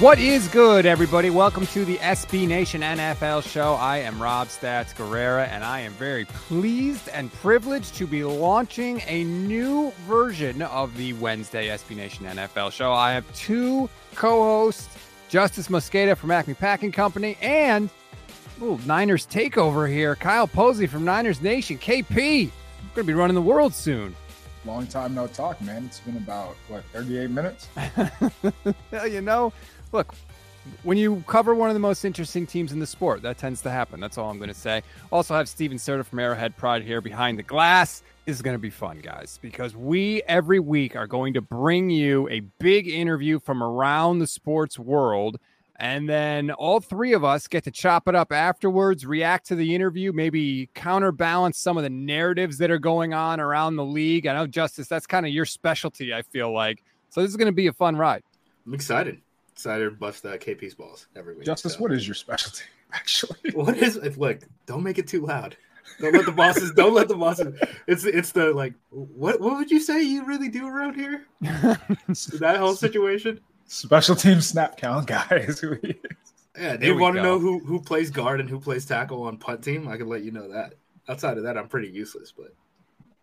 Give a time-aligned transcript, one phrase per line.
[0.00, 1.28] What is good, everybody?
[1.28, 3.74] Welcome to the SB Nation NFL show.
[3.74, 9.02] I am Rob Stats Guerrera, and I am very pleased and privileged to be launching
[9.06, 12.94] a new version of the Wednesday SB Nation NFL show.
[12.94, 14.88] I have two co hosts,
[15.30, 17.90] Justis Mosqueda from Acme Packing Company and
[18.58, 21.76] little Niners takeover here, Kyle Posey from Niners Nation.
[21.76, 24.16] KP, we're going to be running the world soon.
[24.64, 25.84] Long time no talk, man.
[25.84, 27.66] It's been about, what, 38 minutes?
[28.90, 29.52] Hell, you know,
[29.92, 30.14] look,
[30.82, 33.70] when you cover one of the most interesting teams in the sport, that tends to
[33.70, 34.00] happen.
[34.00, 34.82] That's all I'm going to say.
[35.10, 38.02] Also, have Steven Serta from Arrowhead Pride here behind the glass.
[38.26, 41.90] This is going to be fun, guys, because we every week are going to bring
[41.90, 45.38] you a big interview from around the sports world.
[45.76, 49.74] And then all three of us get to chop it up afterwards, react to the
[49.74, 54.26] interview, maybe counterbalance some of the narratives that are going on around the league.
[54.26, 56.84] I know, Justis, that's kind of your specialty, I feel like.
[57.08, 58.22] So this is going to be a fun ride.
[58.66, 59.22] I'm excited
[59.60, 61.46] excited to bust uh, KP's balls every week.
[61.46, 61.78] Justis, so.
[61.80, 62.64] what is your specialty?
[62.92, 64.16] Actually, what is it?
[64.16, 65.56] Look, don't make it too loud.
[66.00, 66.72] Don't let the bosses.
[66.72, 67.60] don't let the bosses.
[67.86, 68.72] It's it's the like.
[68.90, 71.26] What what would you say you really do around here?
[71.40, 73.40] that whole situation.
[73.66, 75.62] Special team snap count guys.
[76.58, 79.36] yeah, do you want to know who who plays guard and who plays tackle on
[79.36, 79.88] punt team?
[79.88, 80.74] I can let you know that.
[81.08, 82.54] Outside of that, I'm pretty useless, but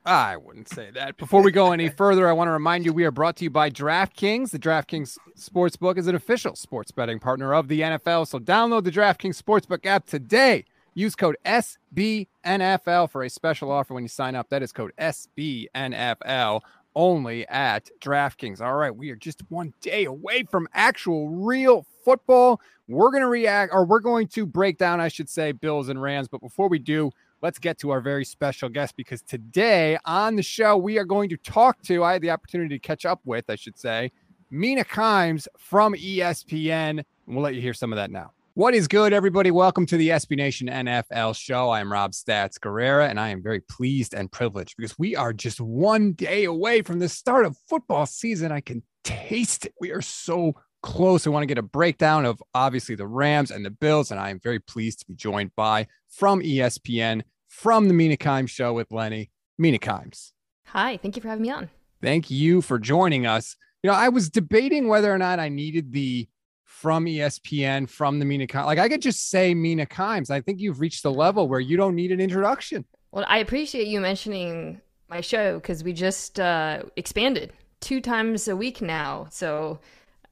[0.07, 1.17] I wouldn't say that.
[1.17, 3.49] Before we go any further, I want to remind you we are brought to you
[3.49, 4.51] by DraftKings.
[4.51, 8.25] The DraftKings Sportsbook is an official sports betting partner of the NFL.
[8.27, 10.63] So download the DraftKings Sportsbook app today.
[10.93, 14.47] Use code SBNFL for a special offer when you sign up.
[14.47, 16.61] That is code SBNFL
[16.95, 18.61] only at DraftKings.
[18.61, 22.61] All right, we are just one day away from actual real football.
[22.87, 26.01] We're going to react, or we're going to break down, I should say, Bills and
[26.01, 26.29] Rams.
[26.29, 27.11] But before we do,
[27.41, 31.29] let's get to our very special guest because today on the show, we are going
[31.29, 34.11] to talk to, I had the opportunity to catch up with, I should say,
[34.49, 36.99] Mina Kimes from ESPN.
[36.99, 38.31] And we'll let you hear some of that now.
[38.55, 39.51] What is good, everybody?
[39.51, 41.69] Welcome to the SB Nation NFL show.
[41.69, 45.31] I am Rob Stats Guerrera, and I am very pleased and privileged because we are
[45.31, 48.51] just one day away from the start of football season.
[48.51, 49.75] I can taste it.
[49.79, 51.25] We are so close.
[51.25, 54.29] I want to get a breakdown of obviously the Rams and the Bills, and I
[54.29, 58.91] am very pleased to be joined by from ESPN from the Mina Kimes show with
[58.91, 59.31] Lenny.
[59.57, 60.31] Mina Kimes.
[60.67, 61.69] Hi, thank you for having me on.
[62.01, 63.55] Thank you for joining us.
[63.81, 66.27] You know, I was debating whether or not I needed the
[66.63, 68.65] from ESPN, from the Mina Kimes.
[68.65, 70.29] Like I could just say Mina Kimes.
[70.29, 72.85] I think you've reached the level where you don't need an introduction.
[73.11, 78.55] Well, I appreciate you mentioning my show because we just uh, expanded two times a
[78.55, 79.27] week now.
[79.31, 79.79] So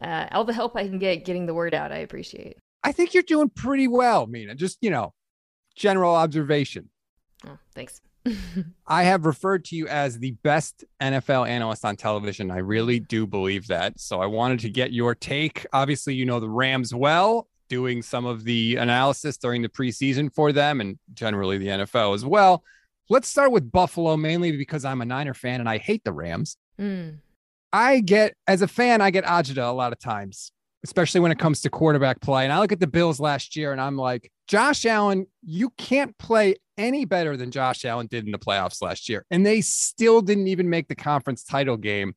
[0.01, 2.57] uh, all the help I can get getting the word out, I appreciate.
[2.83, 4.56] I think you're doing pretty well, Mina.
[4.56, 5.13] Just, you know,
[5.75, 6.89] general observation.
[7.45, 8.01] Oh, thanks.
[8.88, 12.51] I have referred to you as the best NFL analyst on television.
[12.51, 14.00] I really do believe that.
[14.00, 15.66] So I wanted to get your take.
[15.73, 20.51] Obviously, you know the Rams well, doing some of the analysis during the preseason for
[20.51, 22.63] them and generally the NFL as well.
[23.09, 26.57] Let's start with Buffalo, mainly because I'm a Niner fan and I hate the Rams.
[26.79, 27.17] Mm.
[27.74, 30.52] I get, as a fan, I get agita a lot of times
[30.86, 32.44] especially when it comes to quarterback play.
[32.44, 36.16] And I look at the Bills last year and I'm like, Josh Allen, you can't
[36.20, 39.25] play any better than Josh Allen did in the playoffs last year.
[39.31, 42.14] And they still didn't even make the conference title game.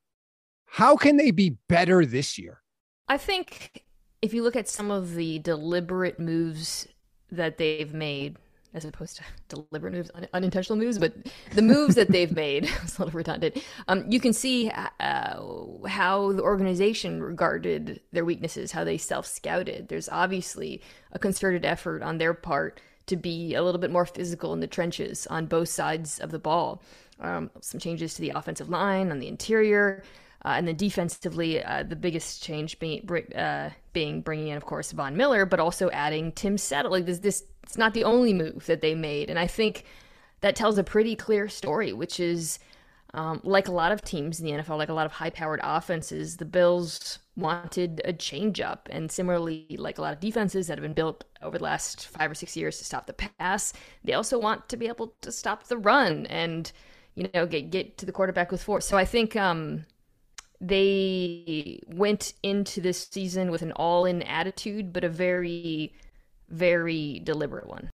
[0.66, 2.60] How can they be better this year?
[3.08, 3.84] I think
[4.20, 6.86] if you look at some of the deliberate moves
[7.32, 8.36] that they've made
[8.74, 11.12] as opposed to deliberate moves, un- unintentional moves, but
[11.54, 13.62] the moves that they've made, it's a little redundant.
[13.88, 14.88] Um, you can see uh,
[15.86, 19.88] how the organization regarded their weaknesses, how they self scouted.
[19.88, 20.80] There's obviously
[21.12, 24.66] a concerted effort on their part to be a little bit more physical in the
[24.66, 26.82] trenches on both sides of the ball.
[27.20, 30.04] Um, some changes to the offensive line on the interior.
[30.44, 34.92] Uh, and then defensively, uh, the biggest change being, uh, being bringing in, of course,
[34.92, 36.92] Von Miller, but also adding Tim Settle.
[36.92, 39.30] Like this, this it's not the only move that they made.
[39.30, 39.84] And I think
[40.40, 42.58] that tells a pretty clear story, which is
[43.14, 45.60] um, like a lot of teams in the NFL, like a lot of high powered
[45.62, 48.88] offenses, the Bills wanted a change up.
[48.90, 52.30] And similarly, like a lot of defenses that have been built over the last five
[52.30, 53.72] or six years to stop the pass,
[54.04, 56.70] they also want to be able to stop the run and,
[57.14, 58.86] you know, get, get to the quarterback with force.
[58.86, 59.86] So I think um,
[60.60, 65.94] they went into this season with an all in attitude, but a very,
[66.48, 67.90] very deliberate one.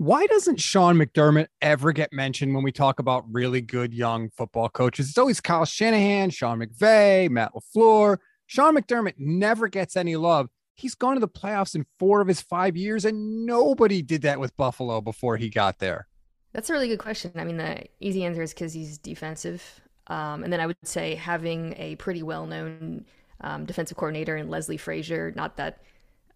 [0.00, 4.68] Why doesn't Sean McDermott ever get mentioned when we talk about really good young football
[4.68, 5.08] coaches?
[5.08, 8.18] It's always Kyle Shanahan, Sean McVay, Matt LaFleur.
[8.46, 10.48] Sean McDermott never gets any love.
[10.76, 14.38] He's gone to the playoffs in four of his five years, and nobody did that
[14.38, 16.06] with Buffalo before he got there.
[16.52, 17.32] That's a really good question.
[17.34, 19.80] I mean, the easy answer is because he's defensive.
[20.08, 23.04] Um, and then I would say having a pretty well known
[23.40, 25.82] um, defensive coordinator in Leslie Frazier, not that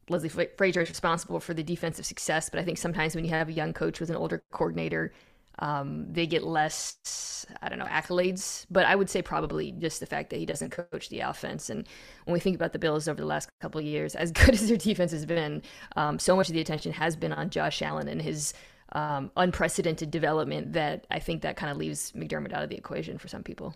[0.09, 3.49] Leslie Frazier is responsible for the defensive success, but I think sometimes when you have
[3.49, 5.13] a young coach with an older coordinator,
[5.59, 8.67] um, they get less, I don't know, accolades.
[8.71, 11.71] But I would say probably just the fact that he doesn't coach the offense.
[11.71, 11.87] And
[12.25, 14.69] when we think about the Bills over the last couple of years, as good as
[14.69, 15.63] their defense has been,
[15.97, 18.55] um, so much of the attention has been on Josh Allen and his
[18.93, 23.19] um, unprecedented development that I think that kind of leaves McDermott out of the equation
[23.19, 23.75] for some people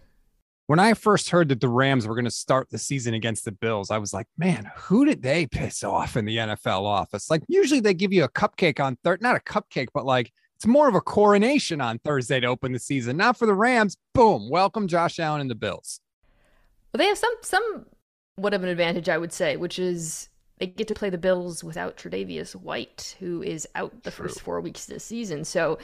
[0.67, 3.53] when I first heard that the Rams were going to start the season against the
[3.53, 7.31] Bills, I was like, man, who did they piss off in the NFL office?
[7.31, 10.67] Like, usually they give you a cupcake on third, not a cupcake, but like it's
[10.67, 13.17] more of a coronation on Thursday to open the season.
[13.17, 13.97] Not for the Rams.
[14.13, 14.51] Boom.
[14.51, 16.01] Welcome Josh Allen and the Bills.
[16.93, 17.87] Well, they have some, some,
[18.37, 21.63] what of an advantage, I would say, which is they get to play the Bills
[21.63, 24.29] without Tre'Davious White, who is out the True.
[24.29, 25.45] first four weeks this season.
[25.45, 25.79] So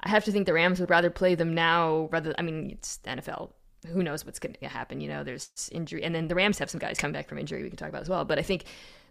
[0.00, 2.98] I have to think the Rams would rather play them now rather, I mean, it's
[3.04, 3.50] NFL
[3.86, 5.00] who knows what's going to happen?
[5.00, 7.62] You know, there's injury, and then the Rams have some guys coming back from injury
[7.62, 8.24] we can talk about as well.
[8.24, 8.64] But I think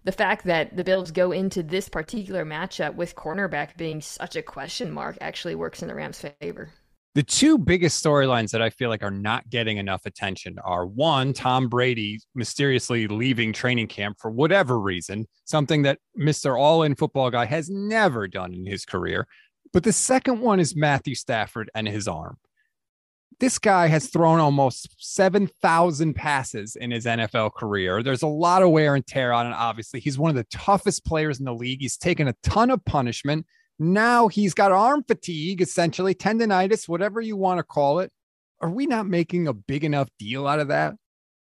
[0.03, 4.41] the fact that the Bills go into this particular matchup with cornerback being such a
[4.41, 6.69] question mark actually works in the Rams' favor.
[7.15, 11.33] The two biggest storylines that I feel like are not getting enough attention are one,
[11.33, 16.59] Tom Brady mysteriously leaving training camp for whatever reason, something that Mr.
[16.59, 19.27] All In football guy has never done in his career.
[19.71, 22.37] But the second one is Matthew Stafford and his arm
[23.39, 28.01] this guy has thrown almost 7,000 passes in his NFL career.
[28.01, 29.99] There's a lot of wear and tear on it, obviously.
[29.99, 31.81] He's one of the toughest players in the league.
[31.81, 33.45] He's taken a ton of punishment.
[33.83, 38.11] Now he's got arm fatigue, essentially, tendonitis, whatever you want to call it.
[38.61, 40.95] Are we not making a big enough deal out of that?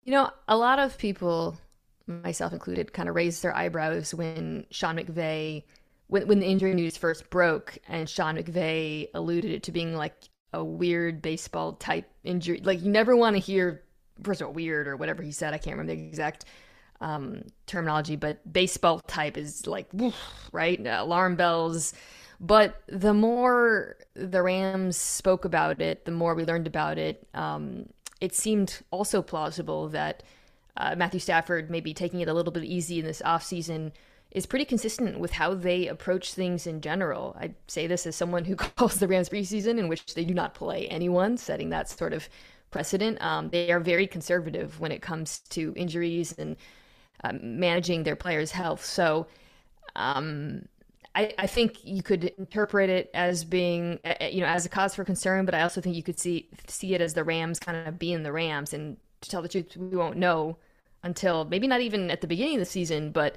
[0.03, 1.57] You know, a lot of people,
[2.05, 5.63] myself included, kind of raised their eyebrows when Sean McVay,
[6.07, 10.13] when, when the injury news first broke, and Sean McVay alluded it to being like
[10.53, 12.61] a weird baseball type injury.
[12.63, 13.83] Like you never want to hear
[14.21, 15.55] first of all weird or whatever he said.
[15.55, 16.45] I can't remember the exact
[17.01, 20.15] um, terminology, but baseball type is like woof,
[20.51, 21.93] right alarm bells.
[22.39, 27.27] But the more the Rams spoke about it, the more we learned about it.
[27.33, 27.87] Um,
[28.21, 30.23] it seemed also plausible that
[30.75, 33.91] uh, Matthew Stafford maybe taking it a little bit easy in this offseason
[34.31, 37.35] is pretty consistent with how they approach things in general.
[37.39, 40.53] I say this as someone who calls the Rams preseason in which they do not
[40.53, 42.27] play anyone, setting that sort of
[42.69, 43.21] precedent.
[43.21, 46.55] Um, they are very conservative when it comes to injuries and
[47.23, 48.85] uh, managing their players' health.
[48.85, 49.27] So,
[49.95, 50.67] um,
[51.17, 55.03] I, I, think you could interpret it as being, you know, as a cause for
[55.03, 57.97] concern, but I also think you could see see it as the Rams kind of
[57.97, 58.71] being the Rams.
[58.71, 60.57] And to tell the truth, we won't know
[61.01, 63.35] until maybe not even at the beginning of the season, but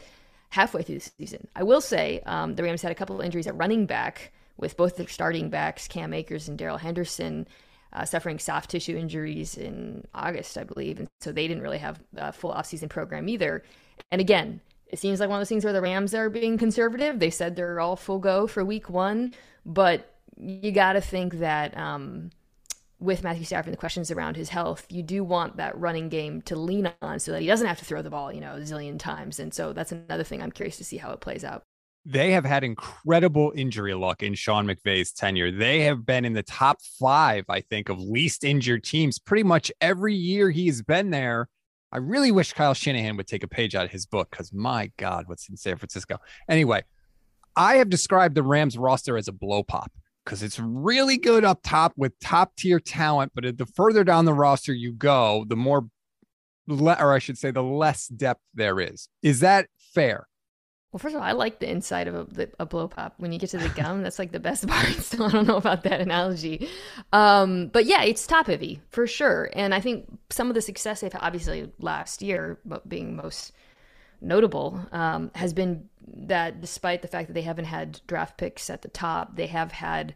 [0.50, 1.49] halfway through the season.
[1.57, 4.76] I will say um, the Rams had a couple of injuries at running back with
[4.76, 7.49] both their starting backs, Cam Akers and Darrell Henderson,
[7.95, 10.99] uh, suffering soft tissue injuries in August, I believe.
[10.99, 13.62] And so they didn't really have a full offseason program either.
[14.11, 17.18] And again, it seems like one of those things where the Rams are being conservative.
[17.20, 19.32] They said they're all full go for week one,
[19.64, 22.30] but you got to think that um,
[22.99, 26.42] with Matthew Stafford and the questions around his health, you do want that running game
[26.42, 28.61] to lean on so that he doesn't have to throw the ball, you know, a
[28.61, 29.38] zillion times.
[29.38, 31.62] And so that's another thing I'm curious to see how it plays out.
[32.04, 35.52] They have had incredible injury luck in Sean McVay's tenure.
[35.52, 39.70] They have been in the top five, I think, of least injured teams pretty much
[39.80, 41.49] every year he's been there.
[41.92, 44.92] I really wish Kyle Shanahan would take a page out of his book because my
[44.97, 46.18] God, what's in San Francisco?
[46.49, 46.85] Anyway,
[47.56, 49.90] I have described the Rams roster as a blow pop
[50.25, 53.32] because it's really good up top with top tier talent.
[53.35, 55.88] But the further down the roster you go, the more,
[56.68, 59.09] le- or I should say, the less depth there is.
[59.23, 60.28] Is that fair?
[60.92, 63.14] Well, first of all, I like the inside of a, a blow pop.
[63.18, 64.88] When you get to the gum, that's like the best part.
[64.97, 66.68] So I don't know about that analogy.
[67.12, 69.50] Um, but yeah, it's top heavy for sure.
[69.52, 73.52] And I think some of the success they've had, obviously last year, but being most
[74.20, 78.82] notable, um, has been that despite the fact that they haven't had draft picks at
[78.82, 80.14] the top, they have had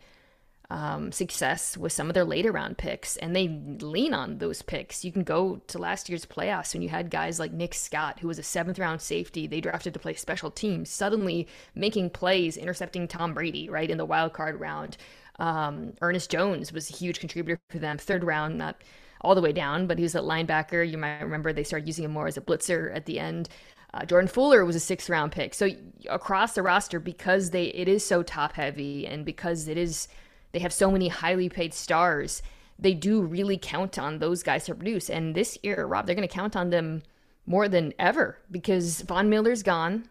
[0.74, 3.46] um, success with some of their later round picks, and they
[3.80, 5.04] lean on those picks.
[5.04, 8.26] You can go to last year's playoffs when you had guys like Nick Scott, who
[8.26, 13.06] was a seventh round safety they drafted to play special teams, suddenly making plays, intercepting
[13.06, 14.96] Tom Brady right in the wild card round.
[15.38, 18.82] Um, Ernest Jones was a huge contributor for them, third round, not
[19.20, 20.88] all the way down, but he was a linebacker.
[20.88, 23.48] You might remember they started using him more as a blitzer at the end.
[23.92, 25.54] Uh, Jordan Fuller was a sixth round pick.
[25.54, 25.68] So
[26.10, 30.08] across the roster, because they it is so top heavy and because it is
[30.54, 32.40] they have so many highly paid stars.
[32.78, 35.10] They do really count on those guys to produce.
[35.10, 37.02] And this year, Rob, they're going to count on them
[37.44, 40.08] more than ever because Von Miller's gone.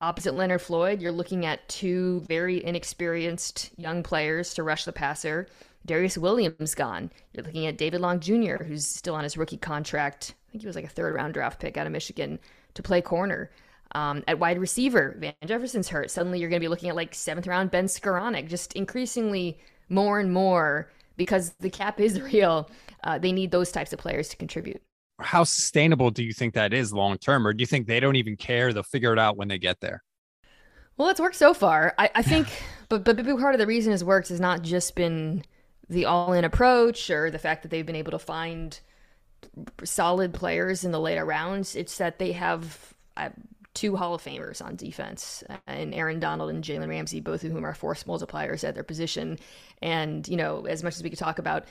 [0.00, 5.46] Opposite Leonard Floyd, you're looking at two very inexperienced young players to rush the passer.
[5.86, 7.08] Darious Williams gone.
[7.32, 10.34] You're looking at David Long Jr., who's still on his rookie contract.
[10.48, 12.40] I think he was like a third round draft pick out of Michigan
[12.74, 13.52] to play corner.
[13.92, 16.10] Um, at wide receiver, Van Jefferson's hurt.
[16.10, 20.20] Suddenly you're going to be looking at like seventh round Ben Skowronek, just increasingly more
[20.20, 22.70] and more because the cap is real.
[23.04, 24.82] Uh, they need those types of players to contribute.
[25.20, 28.16] How sustainable do you think that is long term, or do you think they don't
[28.16, 28.72] even care?
[28.72, 30.04] They'll figure it out when they get there.
[30.96, 31.94] Well, it's worked so far.
[31.98, 32.48] I, I think,
[32.88, 35.44] but but a big part of the reason it's worked has not just been
[35.88, 38.78] the all in approach or the fact that they've been able to find
[39.82, 41.74] solid players in the later rounds.
[41.74, 42.94] It's that they have
[43.74, 47.64] two Hall of Famers on defense, and Aaron Donald and Jalen Ramsey, both of whom
[47.64, 49.38] are force multipliers at their position.
[49.80, 51.64] And, you know, as much as we could talk about,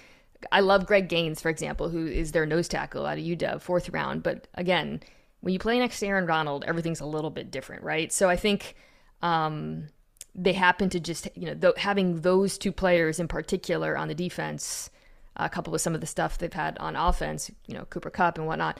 [0.51, 3.89] I love Greg Gaines, for example, who is their nose tackle out of UW, fourth
[3.89, 4.24] round.
[4.24, 5.01] But again,
[5.42, 8.12] when you play next to Aaron Donald, everything's a little bit different, right?
[8.12, 8.75] So I think
[9.22, 9.88] um,
[10.36, 14.16] they happen to just, you know, th- having those two players in particular on the
[14.16, 14.89] defense,
[15.36, 18.38] uh, coupled with some of the stuff they've had on offense, you know, Cooper Kupp
[18.38, 18.80] and whatnot,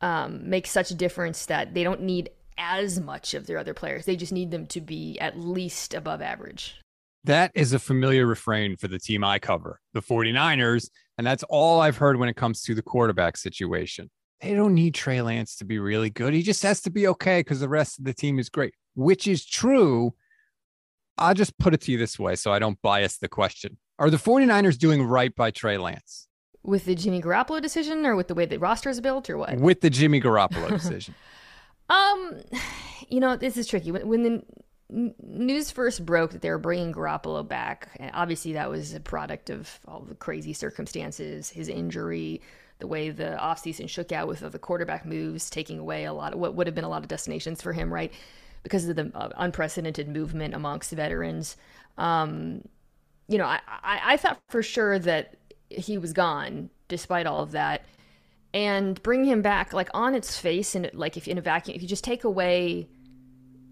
[0.00, 4.04] um, makes such a difference that they don't need as much of their other players.
[4.04, 6.76] They just need them to be at least above average.
[7.24, 10.88] That is a familiar refrain for the team I cover, the 49ers.
[11.18, 14.10] And that's all I've heard when it comes to the quarterback situation.
[14.40, 16.34] They don't need Trey Lance to be really good.
[16.34, 19.28] He just has to be okay because the rest of the team is great, which
[19.28, 20.14] is true.
[21.16, 23.78] I'll just put it to you this way so I don't bias the question.
[24.00, 26.26] Are the 49ers doing right by Trey Lance?
[26.64, 29.58] With the Jimmy Garoppolo decision or with the way the roster is built or what?
[29.58, 31.14] With the Jimmy Garoppolo decision.
[31.88, 32.40] Um,
[33.08, 33.92] you know, this is tricky.
[33.92, 38.94] When, when the news first broke that they were bringing Garoppolo back, obviously that was
[38.94, 42.40] a product of all the crazy circumstances, his injury,
[42.78, 46.38] the way the offseason shook out with the quarterback moves, taking away a lot of
[46.38, 48.12] what would have been a lot of destinations for him, right?
[48.62, 51.56] Because of the uh, unprecedented movement amongst veterans.
[51.96, 52.62] Um,
[53.28, 55.36] you know, I, I, I thought for sure that
[55.70, 57.84] he was gone despite all of that
[58.54, 61.82] and bring him back like on its face and like if in a vacuum if
[61.82, 62.88] you just take away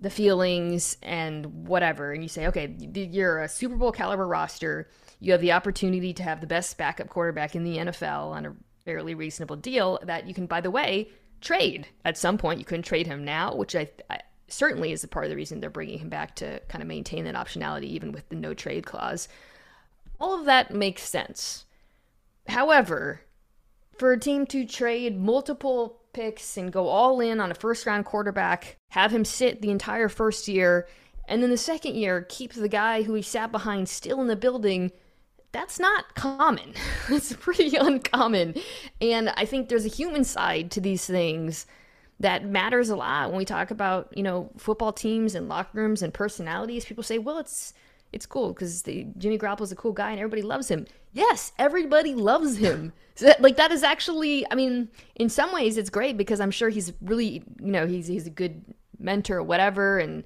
[0.00, 4.88] the feelings and whatever and you say okay you're a super bowl caliber roster.
[5.22, 8.56] You have the opportunity to have the best backup quarterback in the nfl on a
[8.84, 11.10] fairly reasonable deal that you can by the way
[11.40, 11.87] trade.
[12.04, 15.26] At some point you couldn't trade him now which i, I certainly is a part
[15.26, 18.28] of the reason they're bringing him back to kind of maintain that optionality even with
[18.30, 19.28] the no trade clause.
[20.18, 21.66] All of that makes sense.
[22.49, 23.22] However
[24.00, 28.07] for a team to trade multiple picks and go all in on a first round
[28.07, 30.88] quarterback, have him sit the entire first year,
[31.28, 34.37] and then the second year keep the guy who he sat behind still in the
[34.37, 34.90] building.
[35.52, 36.73] That's not common.
[37.11, 38.54] It's pretty uncommon.
[39.00, 41.66] And I think there's a human side to these things
[42.21, 46.02] that matters a lot when we talk about, you know, football teams and locker rooms
[46.02, 46.87] and personalities.
[46.87, 47.75] People say, well, it's
[48.12, 50.87] it's cool because Jimmy Garoppolo's a cool guy and everybody loves him.
[51.12, 52.93] Yes, everybody loves him.
[53.17, 56.50] So that, like that is actually, I mean, in some ways it's great because I'm
[56.50, 58.64] sure he's really, you know, he's he's a good
[58.99, 60.25] mentor or whatever and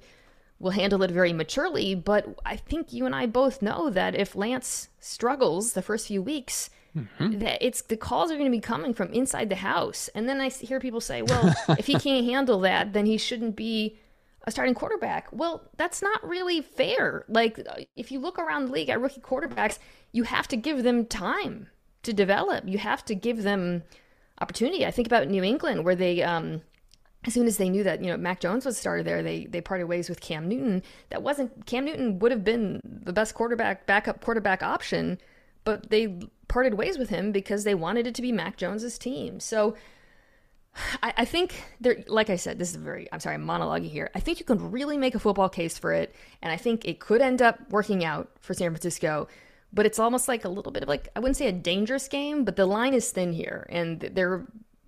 [0.59, 1.95] will handle it very maturely.
[1.95, 6.21] But I think you and I both know that if Lance struggles the first few
[6.21, 7.39] weeks, mm-hmm.
[7.39, 10.09] that it's the calls are going to be coming from inside the house.
[10.15, 13.55] And then I hear people say, well, if he can't handle that, then he shouldn't
[13.55, 13.97] be
[14.45, 15.27] a starting quarterback.
[15.31, 17.25] Well, that's not really fair.
[17.27, 17.59] Like,
[17.95, 19.79] if you look around the league at rookie quarterbacks,
[20.11, 21.67] you have to give them time
[22.03, 22.63] to develop.
[22.67, 23.83] You have to give them
[24.39, 24.85] opportunity.
[24.85, 26.61] I think about New England, where they, um,
[27.25, 29.61] as soon as they knew that you know Mac Jones was started there, they they
[29.61, 30.83] parted ways with Cam Newton.
[31.09, 35.17] That wasn't Cam Newton would have been the best quarterback, backup quarterback option,
[35.63, 39.39] but they parted ways with him because they wanted it to be Mac Jones's team.
[39.39, 39.75] So
[41.01, 44.09] I, I think there, like I said, this is very, I'm sorry, I'm monologuing here.
[44.15, 46.13] I think you can really make a football case for it.
[46.41, 49.27] And I think it could end up working out for San Francisco.
[49.73, 52.45] But it's almost like a little bit of like, I wouldn't say a dangerous game,
[52.45, 53.65] but the line is thin here.
[53.69, 54.45] And they're,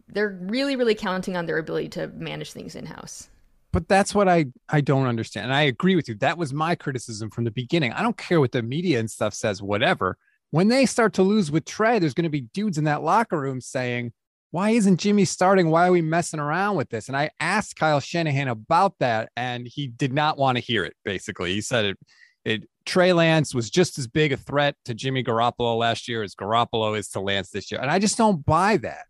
[0.08, 3.30] they're really, really counting on their ability to manage things in house.
[3.74, 5.46] but that's what I I don't understand.
[5.46, 6.16] And I agree with you.
[6.16, 7.92] That was my criticism from the beginning.
[7.94, 10.18] I don't care what the media and stuff says, whatever.
[10.52, 13.40] When they start to lose with Trey, there's going to be dudes in that locker
[13.40, 14.14] room saying,
[14.52, 15.70] "Why isn't Jimmy starting?
[15.70, 19.68] Why are we messing around with this?" And I asked Kyle Shanahan about that, and
[19.68, 20.96] he did not want to hear it.
[21.04, 21.98] Basically, he said it.
[22.46, 26.34] It Trey Lance was just as big a threat to Jimmy Garoppolo last year as
[26.34, 29.06] Garoppolo is to Lance this year, and I just don't buy that.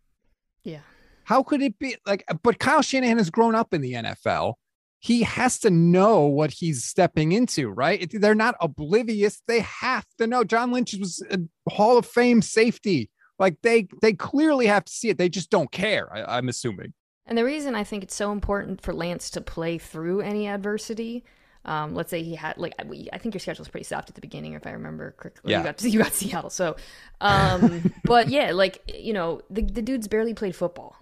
[0.63, 0.79] Yeah.
[1.25, 2.23] How could it be like?
[2.41, 4.55] But Kyle Shanahan has grown up in the NFL.
[4.99, 8.11] He has to know what he's stepping into, right?
[8.11, 9.41] They're not oblivious.
[9.47, 10.43] They have to know.
[10.43, 11.39] John Lynch was a
[11.69, 13.11] Hall of Fame safety.
[13.39, 15.17] Like they, they clearly have to see it.
[15.17, 16.11] They just don't care.
[16.13, 16.93] I, I'm assuming.
[17.25, 21.23] And the reason I think it's so important for Lance to play through any adversity
[21.67, 24.21] um, let's say he had like I think your schedule is pretty soft at the
[24.21, 25.51] beginning, if I remember correctly.
[25.51, 25.59] Yeah.
[25.59, 26.77] You got, you got Seattle, so
[27.19, 30.95] um, but yeah, like you know, the the dude's barely played football.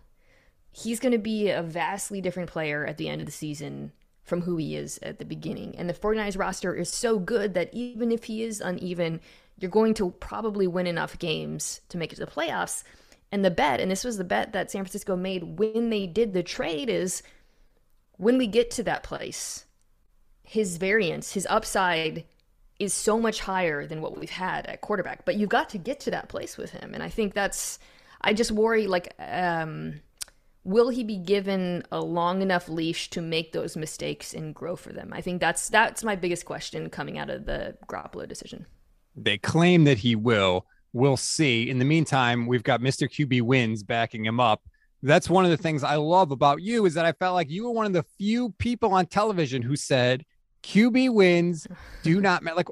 [0.72, 4.42] He's going to be a vastly different player at the end of the season from
[4.42, 5.74] who he is at the beginning.
[5.78, 9.22] And the 49ers roster is so good that even if he is uneven,
[9.58, 12.84] you're going to probably win enough games to make it to the playoffs.
[13.32, 16.34] And the bet, and this was the bet that San Francisco made when they did
[16.34, 17.24] the trade, is
[18.18, 19.66] when we get to that place,
[20.44, 22.26] his variance, his upside
[22.80, 25.26] is so much higher than what we've had at quarterback.
[25.26, 26.94] But you've got to get to that place with him.
[26.94, 27.80] And I think that's,
[28.22, 30.02] I just worry like, um,
[30.66, 34.92] will he be given a long enough leash to make those mistakes and grow for
[34.92, 35.12] them?
[35.14, 38.66] I think that's that's my biggest question coming out of the Garoppolo decision.
[39.16, 40.66] They claim that he will.
[40.94, 41.70] We'll see.
[41.70, 43.10] In the meantime, we've got Mr.
[43.10, 44.62] QB wins backing him up.
[45.04, 47.66] That's one of the things I love about you is that I felt like you
[47.66, 50.26] were one of the few people on television who said
[50.64, 51.68] QB wins
[52.04, 52.58] do not matter.
[52.58, 52.70] Like,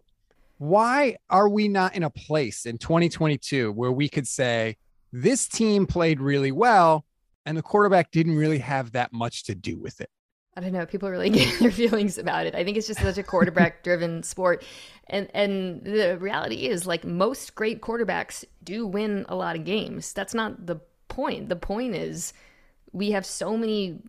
[0.57, 4.77] why are we not in a place in 2022 where we could say
[5.11, 7.05] this team played really well
[7.45, 10.09] and the quarterback didn't really have that much to do with it?
[10.55, 10.85] I don't know.
[10.85, 12.55] People are really getting their feelings about it.
[12.55, 14.63] I think it's just such a quarterback driven sport.
[15.07, 20.13] And and the reality is like most great quarterbacks do win a lot of games.
[20.13, 21.49] That's not the point.
[21.49, 22.33] The point is
[22.91, 23.99] we have so many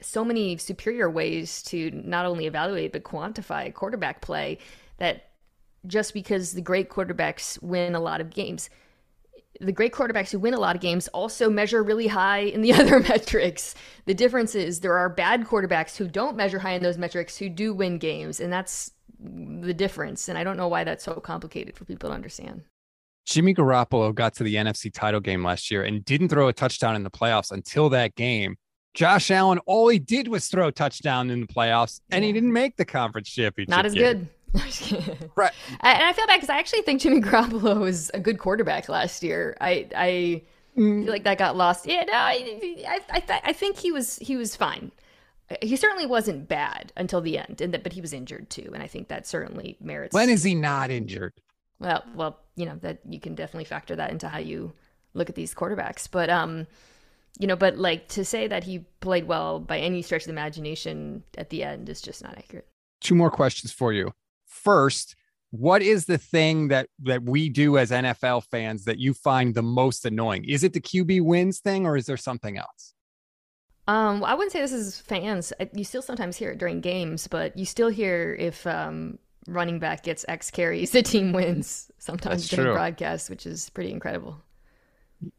[0.00, 4.58] so many superior ways to not only evaluate but quantify quarterback play
[4.98, 5.30] that
[5.86, 8.70] just because the great quarterbacks win a lot of games
[9.60, 12.72] the great quarterbacks who win a lot of games also measure really high in the
[12.80, 13.74] other metrics.
[14.06, 17.48] The difference is there are bad quarterbacks who don't measure high in those metrics who
[17.48, 20.28] do win games, and that's the difference.
[20.28, 22.62] And I don't know why that's so complicated for people to understand.
[23.26, 26.94] Jimmy Garoppolo got to the NFC title game last year and didn't throw a touchdown
[26.94, 28.56] in the playoffs until that game.
[28.94, 32.52] Josh Allen, all he did was throw a touchdown in the playoffs, and he didn't
[32.52, 33.68] make the conference championship.
[33.68, 34.02] Not as game.
[34.02, 34.28] good.
[35.36, 35.52] right.
[35.80, 39.22] And I feel bad because I actually think Jimmy Garoppolo was a good quarterback last
[39.22, 39.56] year.
[39.60, 40.42] I I
[40.76, 41.04] Mm.
[41.04, 41.86] feel like that got lost.
[41.86, 44.92] Yeah, no, I I I, th- I think he was he was fine.
[45.62, 48.82] He certainly wasn't bad until the end, and that, but he was injured too, and
[48.82, 50.12] I think that certainly merits.
[50.12, 51.32] When is he not injured?
[51.78, 54.74] Well, well, you know that you can definitely factor that into how you
[55.14, 56.66] look at these quarterbacks, but um,
[57.38, 60.32] you know, but like to say that he played well by any stretch of the
[60.32, 62.68] imagination at the end is just not accurate.
[63.00, 64.12] Two more questions for you.
[64.62, 65.16] First,
[65.50, 69.62] what is the thing that that we do as NFL fans that you find the
[69.62, 70.44] most annoying?
[70.44, 72.94] Is it the QB wins thing, or is there something else?
[73.88, 75.52] Um, I wouldn't say this is fans.
[75.72, 80.02] You still sometimes hear it during games, but you still hear if um, running back
[80.02, 82.74] gets X carries, the team wins sometimes That's during true.
[82.74, 84.42] broadcasts, which is pretty incredible.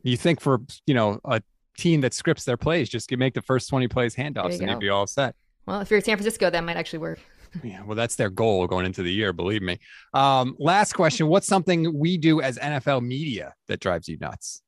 [0.03, 1.41] You think for you know a
[1.77, 4.71] team that scripts their plays, just make the first twenty plays handoffs, you and go.
[4.71, 5.35] you'd be all set.
[5.65, 7.19] Well, if you're San Francisco, that might actually work.
[7.63, 9.79] Yeah, well, that's their goal going into the year, believe me.
[10.13, 14.61] Um, last question: What's something we do as NFL media that drives you nuts?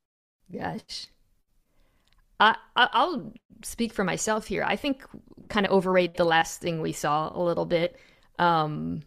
[0.52, 1.06] Gosh.
[2.40, 4.64] I, I'll speak for myself here.
[4.66, 5.04] I think
[5.48, 7.96] kind of overrate the last thing we saw a little bit.
[8.38, 9.02] Um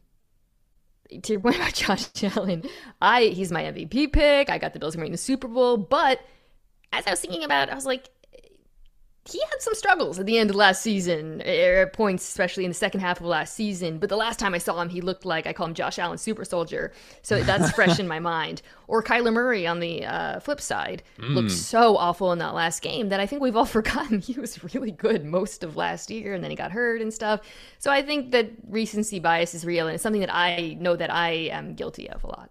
[1.22, 2.64] to your point about Josh Allen,
[3.02, 4.50] I he's my MVP pick.
[4.50, 6.20] I got the Bills going to the Super Bowl, but
[6.92, 8.10] as I was thinking about, it, I was like,
[9.26, 12.76] he had some struggles at the end of last season, er, points, especially in the
[12.76, 13.98] second half of last season.
[13.98, 16.18] But the last time I saw him, he looked like I call him Josh Allen
[16.18, 16.92] Super Soldier.
[17.22, 18.62] So that's fresh in my mind.
[18.88, 23.08] Or Kyler Murray on the uh, flip side looked so awful in that last game
[23.10, 26.44] that I think we've all forgotten he was really good most of last year, and
[26.44, 27.40] then he got hurt and stuff.
[27.80, 31.12] So I think that recency bias is real, and it's something that I know that
[31.14, 32.50] I am guilty of a lot.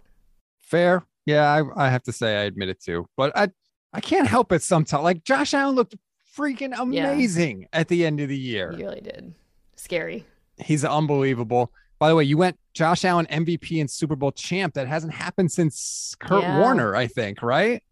[0.62, 3.48] Fair, yeah, I, I have to say I admit it too, but I
[3.92, 5.02] I can't help it sometimes.
[5.02, 5.96] Like Josh Allen looked
[6.36, 7.10] freaking Yeah.
[7.12, 8.72] amazing at the end of the year.
[8.72, 9.34] He really did.
[9.76, 10.24] Scary.
[10.58, 11.72] He's unbelievable.
[11.98, 14.74] By the way, you went Josh Allen MVP and Super Bowl champ.
[14.74, 16.58] That hasn't happened since Kurt Yeah.
[16.60, 17.82] Warner, I think, right?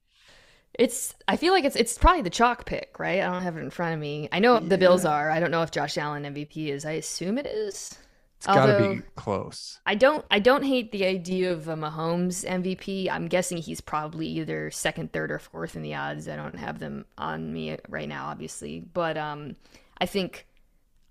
[0.74, 1.14] It's.
[1.28, 1.76] I feel like it's.
[1.76, 3.20] It's probably the chalk pick, right?
[3.20, 4.28] I don't have it in front of me.
[4.32, 5.30] I know the Bills are.
[5.30, 6.84] I don't know if Josh Allen MVP is.
[6.84, 7.98] I assume it is.
[8.40, 9.80] It's got to be close.
[9.84, 10.24] I don't.
[10.30, 13.10] I don't hate the idea of a Mahomes MVP.
[13.10, 16.26] I'm guessing he's probably either second, third, or fourth in the odds.
[16.26, 19.56] I don't have them on me right now, obviously, but um,
[19.98, 20.46] I think.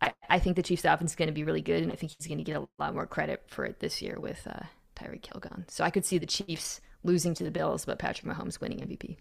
[0.01, 2.13] I, I think the Chiefs offense is going to be really good, and I think
[2.17, 4.61] he's going to get a lot more credit for it this year with uh,
[4.95, 5.65] Tyreek Hill gone.
[5.67, 9.17] So I could see the Chiefs losing to the Bills, but Patrick Mahomes winning MVP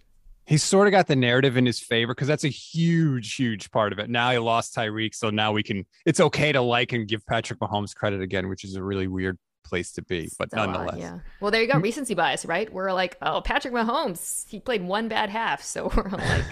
[0.49, 3.93] he's sort of got the narrative in his favor because that's a huge, huge part
[3.93, 4.09] of it.
[4.09, 5.85] Now he lost Tyreek, so now we can.
[6.07, 9.39] It's okay to like and give Patrick Mahomes credit again, which is a really weird
[9.65, 10.95] place to be, but nonetheless.
[10.95, 11.19] Odd, yeah.
[11.41, 11.75] Well, there you go.
[11.75, 11.83] Hmm.
[11.83, 12.73] Recency bias, right?
[12.73, 16.45] We're like, oh, Patrick Mahomes, he played one bad half, so we're like,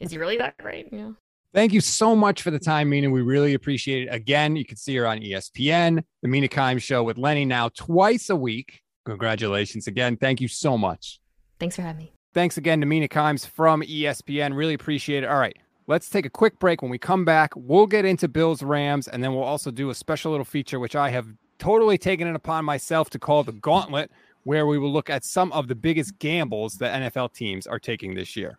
[0.00, 0.88] is he really that great?
[0.92, 1.12] Yeah.
[1.54, 3.08] Thank you so much for the time, Mina.
[3.08, 4.10] We really appreciate it.
[4.10, 8.28] Again, you can see her on ESPN, the Mina Kimes Show with Lenny now twice
[8.28, 8.82] a week.
[9.06, 10.18] Congratulations again.
[10.18, 11.18] Thank you so much.
[11.58, 12.15] Thanks for having me.
[12.36, 14.54] Thanks again to Mina Kimes from ESPN.
[14.54, 15.26] Really appreciate it.
[15.26, 16.82] All right, let's take a quick break.
[16.82, 19.94] When we come back, we'll get into Bills Rams, and then we'll also do a
[19.94, 21.26] special little feature, which I have
[21.58, 24.10] totally taken it upon myself to call the Gauntlet,
[24.42, 28.14] where we will look at some of the biggest gambles that NFL teams are taking
[28.14, 28.58] this year.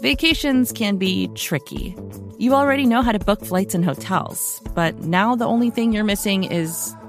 [0.00, 1.96] Vacations can be tricky.
[2.38, 6.04] You already know how to book flights and hotels, but now the only thing you're
[6.04, 6.94] missing is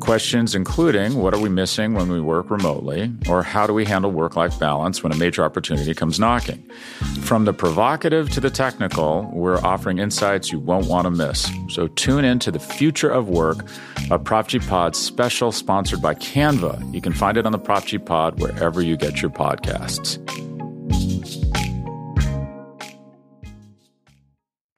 [0.00, 4.10] Questions including what are we missing when we work remotely, or how do we handle
[4.10, 6.62] work life balance when a major opportunity comes knocking?
[7.22, 11.50] From the provocative to the technical, we're offering insights you won't want to miss.
[11.68, 13.64] So tune in to the future of work,
[14.10, 16.94] a Prop G Pod special sponsored by Canva.
[16.94, 20.18] You can find it on the Prop G Pod wherever you get your podcasts.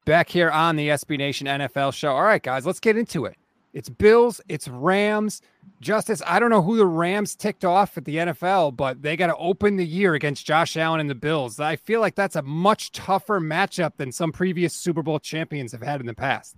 [0.05, 2.13] Back here on the SB Nation NFL show.
[2.13, 3.38] All right, guys, let's get into it.
[3.73, 5.43] It's Bills, it's Rams.
[5.83, 9.29] Justis, I don't know who the Rams ticked off at the NFL, but they got
[9.29, 11.61] to open the year against Josh Allen and the Bills.
[11.61, 15.83] I feel like that's a much tougher matchup than some previous Super Bowl champions have
[15.83, 16.57] had in the past.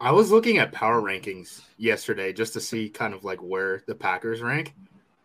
[0.00, 3.94] I was looking at power rankings yesterday just to see kind of like where the
[3.94, 4.74] Packers rank.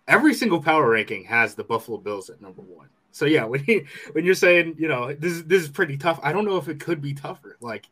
[0.07, 2.87] Every single power ranking has the Buffalo Bills at number one.
[3.11, 6.31] So yeah, when you, when you're saying you know this this is pretty tough, I
[6.31, 7.57] don't know if it could be tougher.
[7.59, 7.87] Like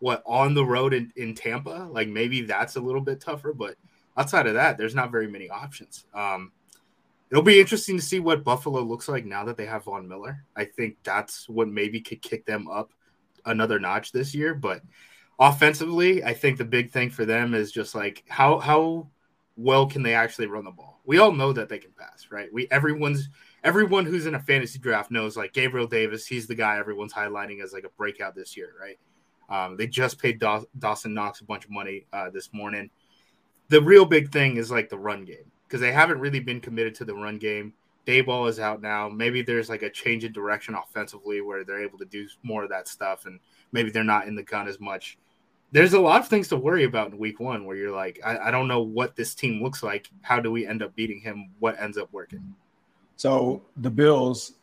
[0.00, 3.76] what on the road in, in Tampa, like maybe that's a little bit tougher, but
[4.16, 6.04] outside of that, there's not very many options.
[6.14, 6.52] Um,
[7.30, 10.44] it'll be interesting to see what Buffalo looks like now that they have Von Miller.
[10.56, 12.92] I think that's what maybe could kick them up
[13.44, 14.54] another notch this year.
[14.54, 14.82] But
[15.38, 19.08] offensively, I think the big thing for them is just like how how
[19.56, 21.00] well can they actually run the ball?
[21.04, 22.52] We all know that they can pass, right?
[22.52, 23.28] We everyone's
[23.64, 27.62] everyone who's in a fantasy draft knows like Gabriel Davis, he's the guy everyone's highlighting
[27.62, 28.98] as like a breakout this year, right?
[29.48, 32.90] Um, they just paid Daw- Dawson Knox a bunch of money uh, this morning.
[33.68, 36.94] The real big thing is like the run game because they haven't really been committed
[36.96, 37.74] to the run game.
[38.06, 39.08] Daboll is out now.
[39.08, 42.70] Maybe there's like a change in direction offensively where they're able to do more of
[42.70, 43.38] that stuff, and
[43.72, 45.18] maybe they're not in the gun as much.
[45.72, 48.48] There's a lot of things to worry about in week one where you're like, I,
[48.48, 50.08] I don't know what this team looks like.
[50.22, 51.50] How do we end up beating him?
[51.58, 52.54] What ends up working?
[53.16, 54.54] So the Bills,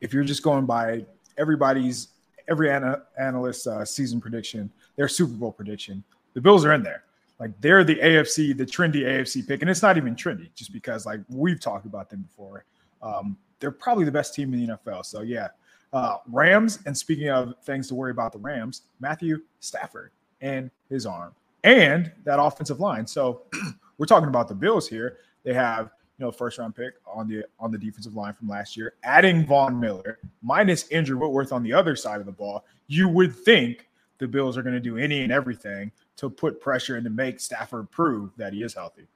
[0.00, 1.04] if you're just going by
[1.36, 2.08] everybody's
[2.48, 6.02] every ana- analyst uh, season prediction, their Super Bowl prediction.
[6.34, 7.04] The Bills are in there.
[7.38, 11.06] Like they're the AFC, the trendy AFC pick, and it's not even trendy, just because
[11.06, 12.64] like we've talked about them before.
[13.02, 15.04] Um, they're probably the best team in the NFL.
[15.04, 15.48] So yeah,
[15.92, 16.78] uh, Rams.
[16.86, 22.12] And speaking of things to worry about, the Rams, Matthew Stafford and his arm, and
[22.24, 23.06] that offensive line.
[23.06, 23.42] So
[23.98, 25.18] we're talking about the Bills here.
[25.44, 25.90] They have
[26.22, 29.78] know, first round pick on the on the defensive line from last year, adding Von
[29.78, 34.26] Miller minus Andrew Whitworth on the other side of the ball, you would think the
[34.26, 37.90] Bills are going to do any and everything to put pressure and to make Stafford
[37.90, 39.06] prove that he is healthy.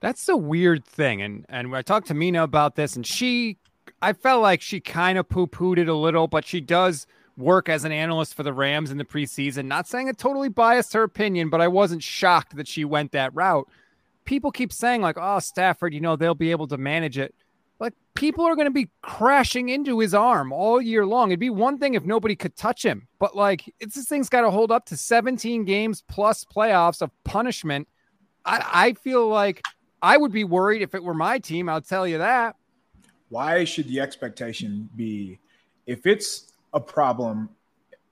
[0.00, 1.22] That's a weird thing.
[1.22, 3.58] And and I talked to Mina about this, and she
[4.02, 7.84] I felt like she kind of poo-pooed it a little, but she does work as
[7.84, 9.64] an analyst for the Rams in the preseason.
[9.66, 13.34] Not saying it totally biased her opinion, but I wasn't shocked that she went that
[13.34, 13.68] route.
[14.24, 17.34] People keep saying, like, oh, Stafford, you know, they'll be able to manage it.
[17.80, 21.30] Like, people are going to be crashing into his arm all year long.
[21.30, 24.42] It'd be one thing if nobody could touch him, but like, it's this thing's got
[24.42, 27.88] to hold up to 17 games plus playoffs of punishment.
[28.44, 29.62] I, I feel like
[30.00, 31.68] I would be worried if it were my team.
[31.68, 32.56] I'll tell you that.
[33.28, 35.38] Why should the expectation be
[35.86, 37.48] if it's a problem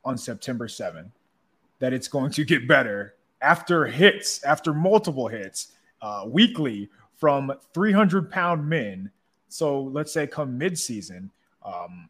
[0.04, 1.10] on September 7th
[1.78, 5.72] that it's going to get better after hits, after multiple hits,
[6.02, 9.10] uh, weekly from 300 pound men?
[9.48, 11.30] So let's say come midseason,
[11.64, 12.08] um,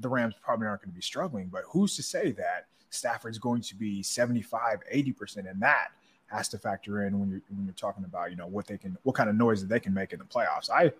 [0.00, 3.62] the Rams probably aren't going to be struggling, but who's to say that Stafford's going
[3.62, 5.50] to be 75, 80%?
[5.50, 5.88] And that
[6.28, 8.96] has to factor in when you're when you're talking about you know what they can
[9.02, 10.70] what kind of noise that they can make in the playoffs.
[10.70, 10.92] I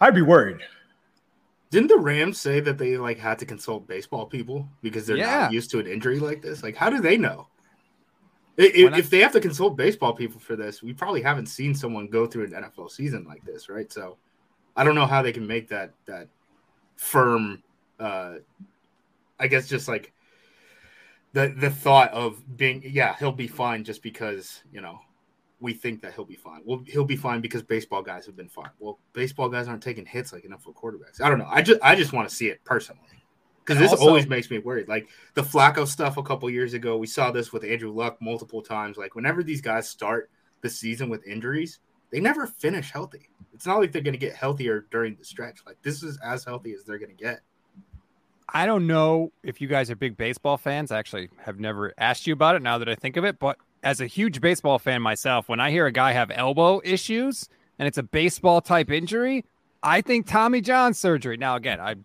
[0.00, 0.58] I'd be worried.
[1.70, 5.40] Didn't the Rams say that they like had to consult baseball people because they're yeah.
[5.40, 6.62] not used to an injury like this?
[6.62, 7.48] Like, how do they know?
[8.56, 12.08] If, if, they have to consult baseball people for this, we probably haven't seen someone
[12.08, 13.92] go through an NFL season like this, right?
[13.92, 14.16] So,
[14.76, 16.28] I don't know how they can make that that
[16.96, 17.62] firm.
[18.00, 18.36] uh
[19.38, 20.12] I guess just like
[21.32, 24.98] the the thought of being yeah he'll be fine just because you know
[25.60, 26.60] we think that he'll be fine.
[26.64, 28.70] Well, he'll be fine because baseball guys have been fine.
[28.78, 31.22] Well, baseball guys aren't taking hits like NFL quarterbacks.
[31.22, 31.48] I don't know.
[31.50, 33.00] I just I just want to see it personally
[33.66, 34.88] because this also, always makes me worried.
[34.88, 38.62] Like the Flacco stuff a couple years ago, we saw this with Andrew Luck multiple
[38.62, 38.96] times.
[38.96, 43.28] Like whenever these guys start the season with injuries, they never finish healthy.
[43.52, 45.60] It's not like they're going to get healthier during the stretch.
[45.66, 47.40] Like this is as healthy as they're going to get.
[48.48, 50.92] I don't know if you guys are big baseball fans.
[50.92, 53.40] I actually have never asked you about it now that I think of it.
[53.40, 57.48] But as a huge baseball fan myself, when I hear a guy have elbow issues
[57.80, 59.44] and it's a baseball type injury,
[59.82, 61.36] I think Tommy John surgery.
[61.36, 61.96] Now, again, I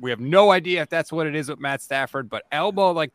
[0.00, 3.12] we have no idea if that's what it is with Matt Stafford, but elbow, like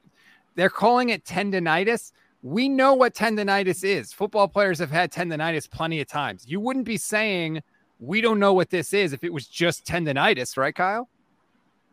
[0.56, 2.12] they're calling it tendonitis.
[2.44, 4.14] We know what tendonitis is.
[4.14, 6.46] Football players have had tendonitis plenty of times.
[6.48, 7.62] You wouldn't be saying
[8.00, 11.10] we don't know what this is if it was just tendonitis, right, Kyle?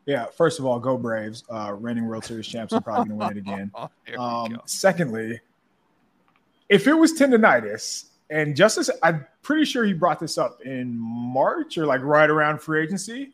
[0.04, 1.44] Yeah, first of all, go Braves.
[1.48, 3.72] Uh, reigning World Series champs are probably going to win it again.
[4.18, 5.40] um, secondly,
[6.68, 11.78] if it was tendonitis, and Justis, I'm pretty sure he brought this up in March
[11.78, 13.32] or like right around free agency,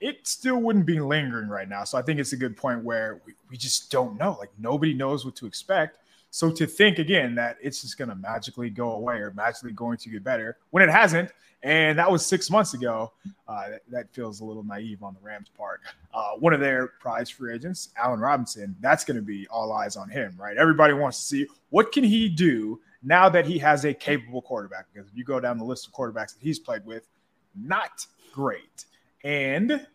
[0.00, 1.84] it still wouldn't be lingering right now.
[1.84, 4.36] So I think it's a good point where we, we just don't know.
[4.38, 5.98] Like nobody knows what to expect.
[6.30, 9.98] So to think again that it's just going to magically go away or magically going
[9.98, 11.30] to get better when it hasn't,
[11.62, 13.12] and that was six months ago,
[13.46, 15.80] uh, that, that, feels a little naive on the Rams' part.
[16.14, 19.96] Uh, one of their prize free agents, Allen Robinson, that's going to be all eyes
[19.96, 20.56] on him, right?
[20.56, 24.86] Everybody wants to see what can he do now that he has a capable quarterback.
[24.92, 27.08] Because if you go down the list of quarterbacks that he's played with,
[27.54, 28.86] not great.
[29.24, 29.86] And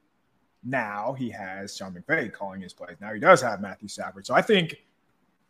[0.63, 2.97] now he has Sean McVay calling his plays.
[2.99, 4.25] Now he does have Matthew Stafford.
[4.25, 4.81] So I think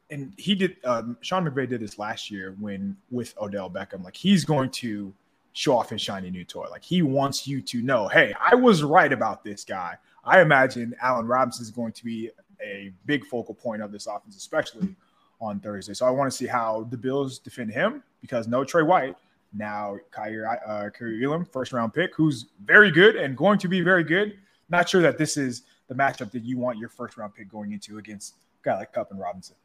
[0.09, 4.03] and he did um, Sean McVay did this last year when with Odell Beckham.
[4.03, 5.13] Like he's going to
[5.53, 6.67] show off his shiny new toy.
[6.69, 9.97] Like he wants you to know, hey, I was right about this guy.
[10.23, 12.29] I imagine Allen Robinson is going to be
[12.61, 14.95] a big focal point of this offense, especially
[15.39, 15.93] on Thursday.
[15.93, 19.15] So I want to see how the Bills defend him because no Tre White.
[19.53, 20.89] Now Kaiir uh,
[21.23, 24.37] Elam, first round pick, who's very good and going to be very good.
[24.69, 27.71] Not sure that this is the matchup that you want your first round pick going
[27.71, 29.55] into against a guy like Kupp and Robinson.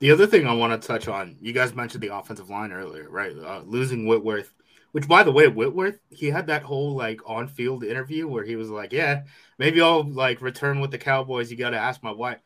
[0.00, 3.08] The other thing I want to touch on, you guys mentioned the offensive line earlier,
[3.08, 3.32] right?
[3.36, 4.54] Uh, losing Whitworth,
[4.92, 8.56] which by the way, Whitworth, he had that whole like on field interview where he
[8.56, 9.22] was like, Yeah,
[9.58, 11.50] maybe I'll like return with the Cowboys.
[11.50, 12.38] You got to ask my wife.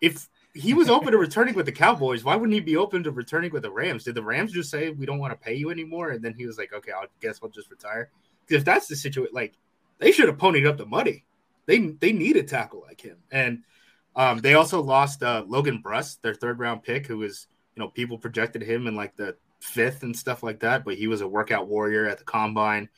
[0.00, 3.12] If he was open to returning with the Cowboys, why wouldn't he be open to
[3.12, 4.04] returning with the Rams?
[4.04, 6.10] Did the Rams just say, We don't want to pay you anymore?
[6.10, 8.10] And then he was like, Okay, I guess I'll just retire.
[8.44, 9.54] Because if that's the situation, like
[9.98, 11.24] they should have ponied up the money.
[11.66, 13.18] They, they need a tackle like him.
[13.30, 13.62] And
[14.16, 17.88] um, they also lost uh, Logan Bruss, their third round pick, who was, you know,
[17.88, 21.28] people projected him in like the fifth and stuff like that, but he was a
[21.28, 22.88] workout warrior at the combine.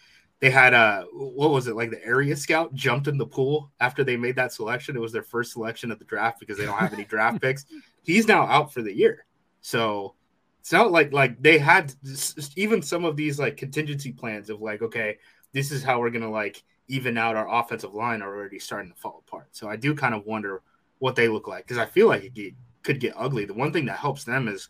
[0.41, 3.71] They had a uh, what was it like the area scout jumped in the pool
[3.79, 4.97] after they made that selection.
[4.97, 7.67] It was their first selection of the draft because they don't have any draft picks.
[8.03, 9.27] He's now out for the year,
[9.61, 10.15] so
[10.61, 11.93] it's not like like they had
[12.57, 15.19] even some of these like contingency plans of like okay,
[15.53, 18.99] this is how we're gonna like even out our offensive line are already starting to
[18.99, 19.49] fall apart.
[19.53, 20.63] So I do kind of wonder
[20.99, 23.45] what they look like because I feel like it could get ugly.
[23.45, 24.69] The one thing that helps them is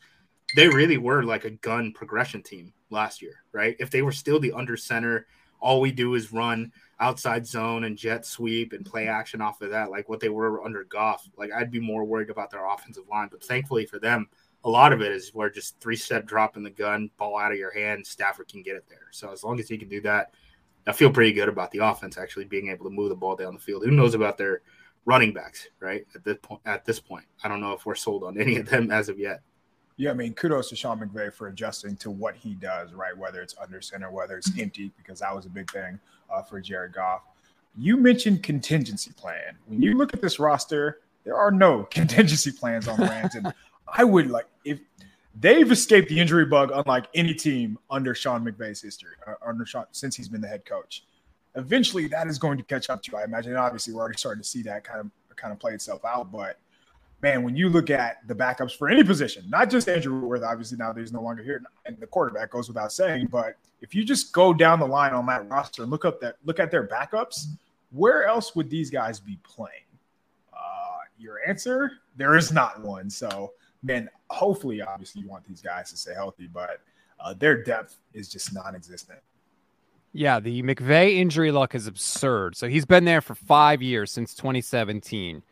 [0.55, 3.77] they really were like a gun progression team last year, right?
[3.79, 5.27] If they were still the under center,
[5.61, 9.71] all we do is run outside zone and jet sweep and play action off of
[9.71, 11.29] that, like what they were under Goff.
[11.37, 13.29] Like I'd be more worried about their offensive line.
[13.31, 14.29] But thankfully for them,
[14.65, 17.53] a lot of it is where just three step drop in the gun, ball out
[17.53, 19.09] of your hand, Stafford can get it there.
[19.11, 20.33] So as long as he can do that,
[20.87, 23.55] I feel pretty good about the offense actually being able to move the ball down
[23.55, 23.85] the field.
[23.85, 24.63] Who knows about their
[25.05, 26.07] running backs, right?
[26.15, 28.69] At this point, at this point, I don't know if we're sold on any of
[28.69, 29.43] them as of yet.
[30.01, 33.15] Yeah, I mean, kudos to Sean McVay for adjusting to what he does, right?
[33.15, 36.01] Whether it's under center, whether it's empty, because that was a big thing
[36.33, 37.21] uh, for Jared Goff.
[37.77, 39.59] You mentioned contingency plan.
[39.67, 43.53] When you look at this roster, there are no contingency plans on the Rams, and
[43.93, 44.81] I would like if
[45.39, 49.85] they've escaped the injury bug, unlike any team under Sean McVay's history, uh, under Sean
[49.91, 51.05] since he's been the head coach.
[51.57, 53.55] Eventually, that is going to catch up to you, I imagine.
[53.55, 56.59] obviously, we're already starting to see that kind of kind of play itself out, but
[57.23, 60.79] man, when you look at the backups for any position, not just Andrew Worth, obviously
[60.79, 64.33] now he's no longer here, and the quarterback goes without saying, but if you just
[64.33, 67.47] go down the line on that roster and look up that look at their backups,
[67.91, 69.73] where else would these guys be playing?
[70.53, 73.11] Uh, your answer, there is not one.
[73.11, 73.53] So,
[73.83, 76.81] man, hopefully, obviously, you want these guys to stay healthy, but
[77.19, 79.19] uh, their depth is just non-existent.
[80.13, 82.57] Yeah, the McVay injury luck is absurd.
[82.57, 85.43] So he's been there for five years since 2017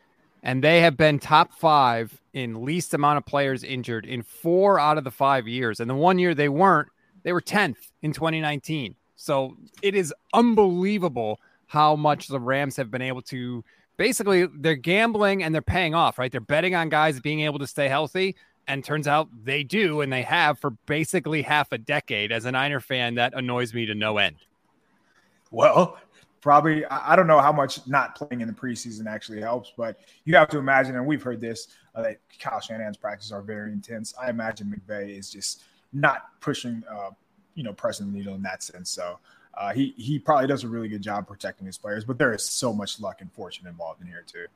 [0.43, 4.99] and they have been top five in least amount of players injured in four out
[4.99, 5.81] of the five years.
[5.81, 6.89] And the one year they weren't,
[7.23, 8.95] they were 10th in 2019.
[9.17, 13.65] So it is unbelievable how much the Rams have been able to
[13.97, 16.31] basically they're gambling and they're paying off, right?
[16.31, 18.37] They're betting on guys being able to stay healthy.
[18.67, 22.31] And turns out they do, and they have for basically half a decade.
[22.31, 24.37] As a Niner fan, that annoys me to no end.
[25.51, 25.99] Well,
[26.41, 30.37] probably I don't know how much not playing in the preseason actually helps, but you
[30.37, 34.15] have to imagine, and we've heard this uh, that Kyle Shanahan's practices are very intense.
[34.21, 37.11] I imagine McVay is just not pushing, uh,
[37.55, 38.91] you know, pressing the needle in that sense.
[38.91, 39.19] So
[39.55, 42.45] uh, he he probably does a really good job protecting his players, but there is
[42.45, 44.47] so much luck and fortune involved in here too.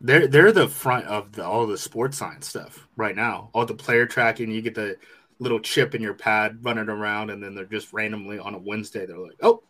[0.00, 3.50] They're they're the front of the, all the sports science stuff right now.
[3.52, 4.96] All the player tracking, you get the
[5.40, 9.06] little chip in your pad running around, and then they're just randomly on a Wednesday.
[9.06, 9.62] They're like, oh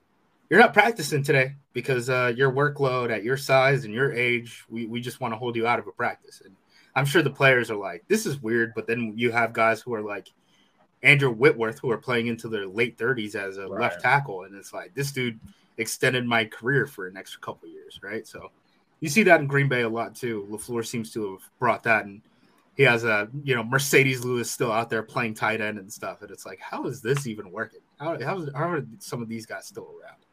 [0.50, 4.86] you're not practicing today because uh, your workload at your size and your age, we,
[4.86, 6.42] we just want to hold you out of a practice.
[6.44, 6.54] And
[6.94, 8.72] I'm sure the players are like, this is weird.
[8.74, 10.28] But then you have guys who are like
[11.02, 13.82] Andrew Whitworth, who are playing into their late 30s as a right.
[13.82, 14.44] left tackle.
[14.44, 15.40] And it's like, this dude
[15.78, 18.26] extended my career for an extra couple years, right?
[18.26, 18.50] So
[19.00, 20.46] you see that in Green Bay a lot too.
[20.50, 22.04] LaFleur seems to have brought that.
[22.04, 22.22] And
[22.76, 26.22] he has a, you know, Marcedes Lewis still out there playing tight end and stuff.
[26.22, 27.80] And it's like, how is this even working?
[27.98, 30.23] How, how, how are some of these guys still around?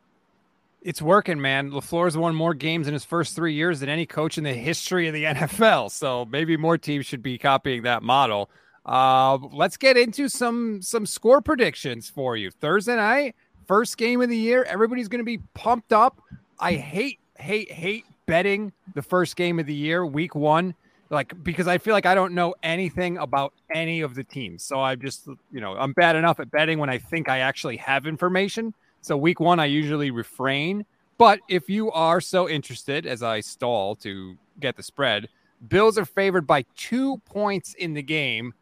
[0.81, 1.71] It's working, man.
[1.71, 5.07] LaFleur's won more games in his first three years than any coach in the history
[5.07, 5.91] of the NFL.
[5.91, 8.49] So maybe more teams should be copying that model.
[8.85, 12.49] Uh, let's get into some some score predictions for you.
[12.49, 13.35] Thursday night,
[13.67, 14.63] first game of the year.
[14.63, 16.19] Everybody's going to be pumped up.
[16.59, 20.73] I hate, hate, hate betting the first game of the year, week one,
[21.11, 24.63] like because I feel like I don't know anything about any of the teams.
[24.63, 27.77] So I'm just, you know, I'm bad enough at betting when I think I actually
[27.77, 28.73] have information.
[29.01, 30.85] So week one, I usually refrain.
[31.17, 35.29] But if you are so interested, as I stall to get the spread,
[35.67, 38.53] Bills are favored by two points in the game.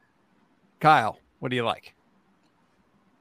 [0.80, 1.94] Kyle, what do you like?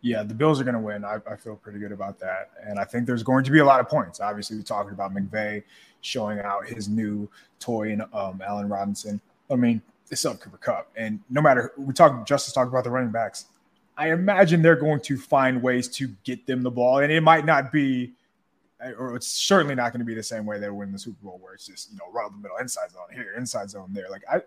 [0.01, 1.05] Yeah, the Bills are going to win.
[1.05, 2.51] I, I, feel pretty good about that.
[2.65, 4.21] And I think there's going to be a lot of points.
[4.21, 5.65] Obviously, we're talking about McVay
[6.03, 7.29] showing out his new
[7.59, 9.21] toy in um, Allen Robinson.
[9.51, 10.91] I mean, it's up Cooper Kupp.
[10.97, 13.47] And no matter, we talk, Justis talked about the running backs.
[13.99, 17.45] I imagine they're going to find ways to get them the ball, and it might
[17.45, 18.13] not be,
[18.97, 21.39] or it's certainly not going to be the same way they win the Super Bowl,
[21.43, 24.09] where it's just you know right up the middle, inside zone here, inside zone there.
[24.09, 24.41] Like I,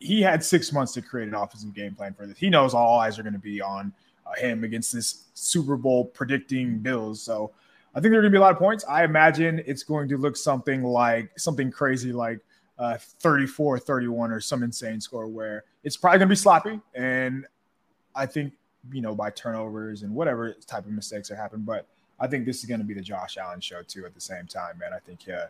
[0.00, 2.38] he had six months to create an offensive game plan for this.
[2.38, 3.92] He knows all eyes are going to be on
[4.26, 7.20] uh, him against this Super Bowl predicting Bills.
[7.20, 7.52] So
[7.94, 8.86] I think there are going to be a lot of points.
[8.88, 12.40] I imagine it's going to look something like something crazy like
[12.78, 16.80] uh, 34 31 or some insane score where it's probably going to be sloppy.
[16.94, 17.46] And
[18.14, 18.54] I think
[18.92, 21.64] you know, by turnovers and whatever type of mistakes are happening.
[21.64, 21.86] But
[22.18, 24.04] I think this is going to be the Josh Allen show too.
[24.06, 25.46] At the same time, man, I think yeah.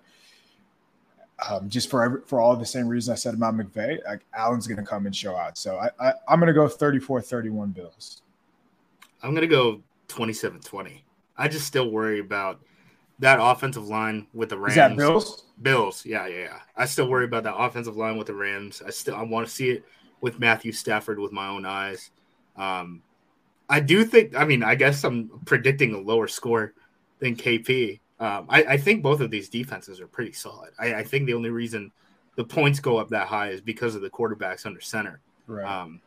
[1.50, 4.68] Um, just for every, for all the same reasons I said about McVay, like Allen's
[4.68, 5.58] going to come and show out.
[5.58, 8.22] So I, I I'm going to go 34-31 Bills.
[9.20, 11.00] I'm going to go 27-20.
[11.36, 12.60] I just still worry about
[13.18, 14.72] that offensive line with the Rams.
[14.72, 15.44] Is that Bills?
[15.60, 16.58] Bills, yeah, yeah, yeah.
[16.76, 18.82] I still worry about that offensive line with the Rams.
[18.86, 19.84] I still I want to see it
[20.20, 22.10] with Matthew Stafford with my own eyes.
[22.56, 23.02] Um,
[23.68, 24.36] I do think.
[24.36, 26.74] I mean, I guess I'm predicting a lower score
[27.18, 28.00] than KP.
[28.20, 30.70] Um, I, I, think both of these defenses are pretty solid.
[30.78, 31.90] I, I, think the only reason
[32.36, 35.20] the points go up that high is because of the quarterbacks under center.
[35.48, 35.66] Right.
[35.66, 36.00] Um,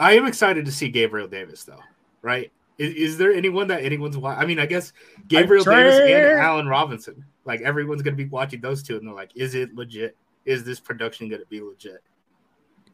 [0.00, 1.82] I am excited to see Gabriel Davis though.
[2.20, 2.50] Right?
[2.78, 4.42] Is, is there anyone that anyone's watching?
[4.42, 4.92] I mean, I guess
[5.28, 7.24] Gabriel Davis and Allen Robinson.
[7.44, 10.16] Like everyone's going to be watching those two, and they're like, "Is it legit?
[10.44, 12.02] Is this production going to be legit?"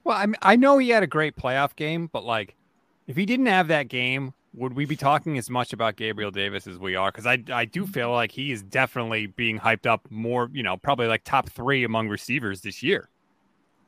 [0.05, 2.55] Well, I mean, I know he had a great playoff game, but like,
[3.07, 6.67] if he didn't have that game, would we be talking as much about Gabriel Davis
[6.67, 7.11] as we are?
[7.11, 10.51] Because I I do feel like he is definitely being hyped up more.
[10.53, 13.09] You know, probably like top three among receivers this year.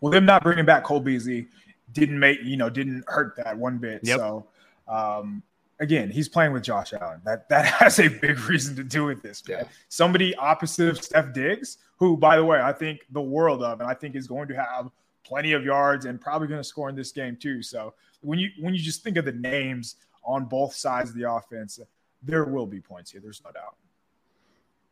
[0.00, 1.46] Well, them not bringing back Cole Beasley
[1.92, 4.00] didn't make you know didn't hurt that one bit.
[4.02, 4.18] Yep.
[4.18, 4.46] So
[4.88, 5.42] um,
[5.80, 7.20] again, he's playing with Josh Allen.
[7.24, 9.46] That that has a big reason to do with this.
[9.46, 9.58] Man.
[9.60, 9.68] Yeah.
[9.88, 13.88] Somebody opposite of Stef Diggs, who, by the way, I think the world of, and
[13.88, 14.90] I think is going to have
[15.24, 17.62] plenty of yards and probably going to score in this game too.
[17.62, 17.94] So
[18.24, 21.78] when you when you just think of the names on both sides of the offense,
[22.22, 23.20] there will be points here.
[23.22, 23.76] There's no doubt.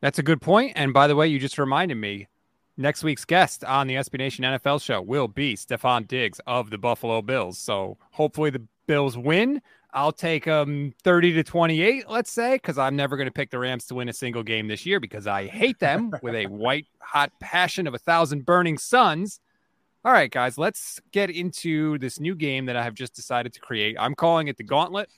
[0.00, 0.72] That's a good point.
[0.76, 2.28] And by the way, you just reminded me.
[2.76, 6.78] Next week's guest on the SB Nation NFL show will be Stefon Diggs of the
[6.78, 7.58] Buffalo Bills.
[7.58, 9.60] So hopefully the Bills win.
[9.94, 13.58] I'll take them 30 to 28, let's say, because I'm never going to pick the
[13.58, 16.86] Rams to win a single game this year because I hate them with a white
[17.00, 19.38] hot passion of a thousand burning suns.
[20.04, 23.60] All right, guys, let's get into this new game that I have just decided to
[23.60, 23.94] create.
[24.00, 25.08] I'm calling it the Gauntlet.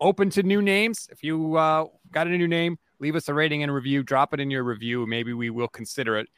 [0.00, 1.08] Open to new names.
[1.10, 4.02] If you uh, got a new name, leave us a rating and review.
[4.02, 5.06] Drop it in your review.
[5.06, 6.28] Maybe we will consider it.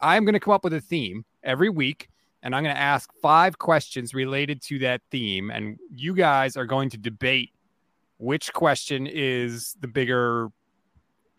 [0.00, 2.08] I'm going to come up with a theme every week
[2.44, 5.50] and I'm going to ask five questions related to that theme.
[5.50, 7.50] And you guys are going to debate
[8.18, 10.50] which question is the bigger,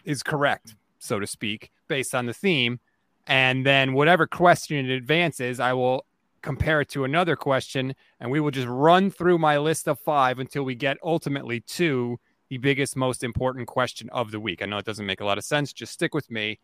[0.04, 2.82] is correct, so to speak, based on the theme.
[3.28, 6.06] And then whatever question it advances, I will
[6.42, 7.96] compare it to another question.
[8.20, 12.20] And we will just run through my list of five until we get ultimately to
[12.50, 14.62] the biggest, most important question of the week.
[14.62, 15.72] I know it doesn't make a lot of sense.
[15.72, 16.60] Just stick with me.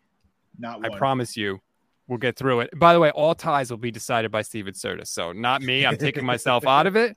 [0.58, 0.92] Not one.
[0.92, 1.60] I promise you
[2.08, 2.70] we'll get through it.
[2.76, 5.06] By the way, all ties will be decided by Steven Serta.
[5.06, 5.86] So not me.
[5.86, 7.16] I'm taking myself out of it.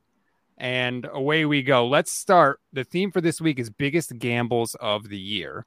[0.58, 1.88] And away we go.
[1.88, 2.60] Let's start.
[2.74, 5.66] The theme for this week is biggest gambles of the year.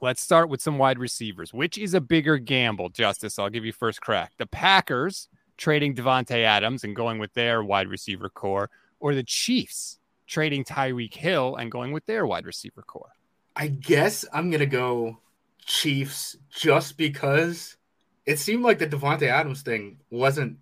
[0.00, 1.52] Let's start with some wide receivers.
[1.52, 3.38] Which is a bigger gamble, Justis?
[3.38, 4.32] I'll give you first crack.
[4.38, 8.70] The Packers trading Davante Adams and going with their wide receiver corps,
[9.00, 13.12] or the Chiefs trading Tyreek Hill and going with their wide receiver corps?
[13.54, 15.18] I guess I'm gonna go
[15.64, 17.76] Chiefs just because
[18.24, 20.58] it seemed like the Davante Adams thing wasn't,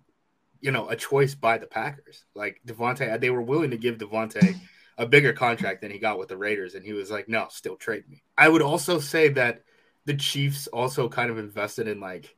[0.59, 2.25] you know, a choice by the Packers.
[2.35, 4.59] Like Davante, they were willing to give Davante
[5.01, 7.75] a bigger contract than he got with the Raiders, and he was like, "No, still
[7.75, 9.63] trade me." I would also say that
[10.05, 12.35] the Chiefs also kind of invested in like,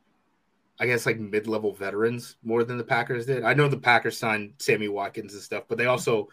[0.79, 3.43] I guess like mid-level veterans more than the Packers did.
[3.43, 6.29] I know the Packers signed Sammy Watkins and stuff, but they also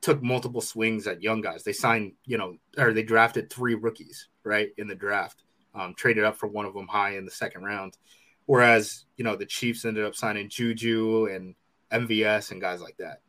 [0.00, 1.64] took multiple swings at young guys.
[1.64, 5.42] They signed, you know, or they drafted three rookies right in the draft,
[5.74, 7.98] um, traded up for one of them high in the second round.
[8.46, 11.56] Whereas, you know, the Chiefs ended up signing Juju and
[11.90, 13.20] MVS and guys like that.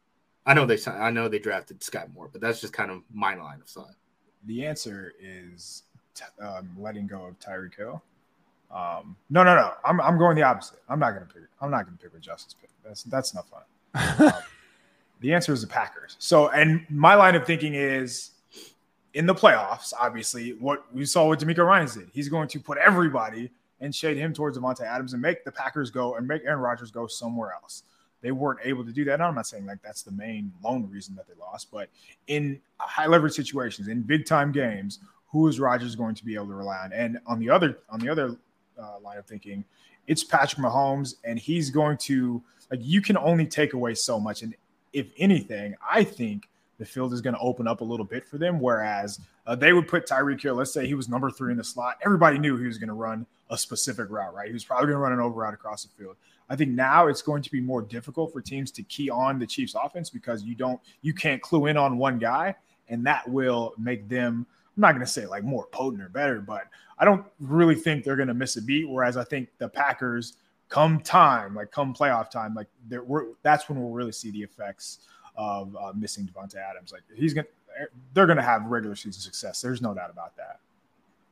[0.45, 3.35] I know they I know they drafted Skyy Moore, but that's just kind of my
[3.35, 3.95] line of thought.
[4.45, 5.83] The answer is
[6.13, 8.03] t- um, letting go of Tyreek Hill.
[8.71, 9.73] Um, no, no, no.
[9.85, 10.79] I'm, I'm going the opposite.
[10.89, 11.43] I'm not going to pick.
[11.61, 12.69] I'm not going to pick with Justis pick.
[12.83, 13.61] That's that's not fun.
[14.19, 14.33] um,
[15.21, 16.17] the answer is the Packers.
[16.19, 18.31] So, and my line of thinking is
[19.13, 19.93] in the playoffs.
[19.97, 22.09] Obviously, what we saw what DeMeco Ryans did.
[22.11, 25.91] He's going to put everybody and shade him towards Davante Adams and make the Packers
[25.91, 27.83] go and make Aaron Rodgers go somewhere else.
[28.23, 29.21] They weren't able to do that.
[29.21, 31.89] I'm not saying like that's the main lone reason that they lost, but
[32.27, 36.47] in high leverage situations, in big time games, who is Rodgers going to be able
[36.47, 36.93] to rely on?
[36.93, 38.37] And on the other on the other
[38.81, 39.65] uh, line of thinking,
[40.07, 44.41] it's Patrick Mahomes, and he's going to like you can only take away so much.
[44.41, 44.55] And
[44.93, 46.47] if anything, I think
[46.79, 48.59] the field is going to open up a little bit for them.
[48.59, 51.63] Whereas uh, they would put Tyreek Hill, let's say he was number three in the
[51.63, 51.97] slot.
[52.05, 54.47] Everybody knew he was going to run a specific route, right?
[54.47, 56.15] He was probably going to run an over route across the field.
[56.53, 59.47] I think now it's going to be more difficult for teams to key on the
[59.47, 62.53] Chiefs offense because you don't, you can't clue in on one guy,
[62.89, 64.45] and that will make them.
[64.77, 66.65] I'm not going to say like more potent or better, but
[66.99, 68.87] I don't really think they're going to miss a beat.
[68.87, 70.33] Whereas I think the Packers,
[70.69, 72.67] come time, like come playoff time, like
[73.41, 74.99] that's when we'll really see the effects
[75.35, 76.91] of uh, missing Davante Adams.
[76.91, 77.47] Like he's gonna,
[78.13, 79.59] they're gonna have regular season success.
[79.59, 80.42] There's no doubt about that.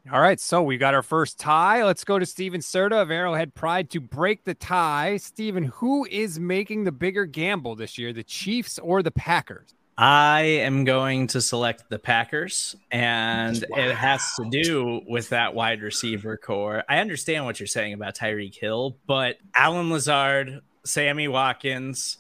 [0.10, 1.84] All right, so we got our first tie.
[1.84, 5.18] Let's go to Steven Serta of Arrowhead Pride to break the tie.
[5.18, 9.76] Steven, who is making the bigger gamble this year, the Chiefs or the Packers?
[10.00, 13.78] I am going to select the Packers, and wow.
[13.78, 16.84] it has to do with that wide receiver corps.
[16.90, 22.18] I understand what you're saying about Tyreek Hill, but Allen Lazard, Sammy Watkins,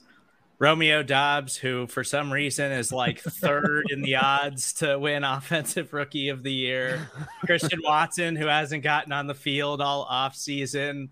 [0.61, 5.91] Romeo Doubs, who for some reason is like third in the odds to win Offensive
[5.91, 7.09] Rookie of the Year.
[7.43, 11.09] Christian Watson, who hasn't gotten on the field all off season.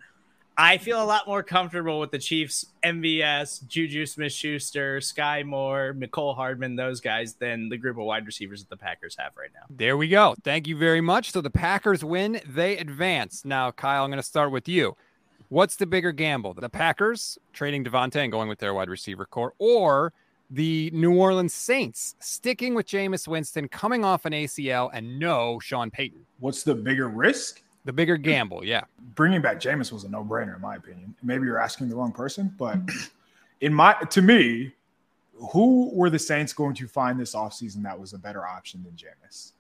[0.56, 5.96] I feel a lot more comfortable with the Chiefs, MVS, Juju Smith Schuster, Skyy Moore,
[5.98, 9.50] Mecole Hardman, those guys, than the group of wide receivers that the Packers have right
[9.56, 9.66] now.
[9.72, 10.36] There we go.
[10.44, 11.32] Thank you very much.
[11.32, 13.44] So the Packers win, they advance.
[13.46, 14.96] Now, Kyle, I'm going to start with you.
[15.50, 16.54] What's the bigger gamble?
[16.54, 20.14] The Packers trading Davante and going with their wide receiver corps, or
[20.52, 25.90] the New Orleans Saints sticking with Jameis Winston, coming off an ACL, and no Sean
[25.90, 26.24] Payton?
[26.40, 27.64] What's the bigger risk?
[27.86, 28.84] The bigger gamble, yeah.
[29.16, 31.16] Bringing back Jameis was a no-brainer in my opinion.
[31.24, 32.78] Maybe you're asking the wrong person, but
[33.62, 34.72] in my to me,
[35.52, 38.92] who were the Saints going to find this offseason that was a better option than
[38.94, 39.54] Jameis?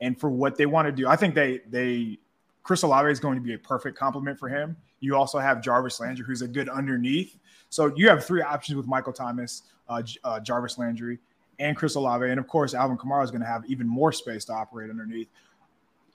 [0.00, 2.18] And for what they want to do, I think they they
[2.64, 4.76] Chris Olave is going to be a perfect complement for him.
[5.00, 7.36] You also have Jarvis Landry, who's a good underneath.
[7.70, 11.18] So you have three options with Michael Thomas, uh, uh, Jarvis Landry,
[11.58, 14.44] and Chris Olave, and of course Alvin Kamara is going to have even more space
[14.46, 15.28] to operate underneath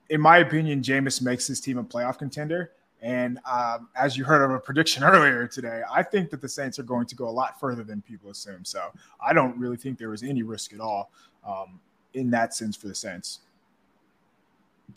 [0.10, 2.72] in my opinion, Jameis makes this team a playoff contender.
[3.02, 6.80] And um, as you heard of a prediction earlier today, I think that the Saints
[6.80, 8.64] are going to go a lot further than people assume.
[8.64, 11.12] So I don't really think there was any risk at all
[11.46, 11.80] um,
[12.14, 13.40] in that sense for the Saints.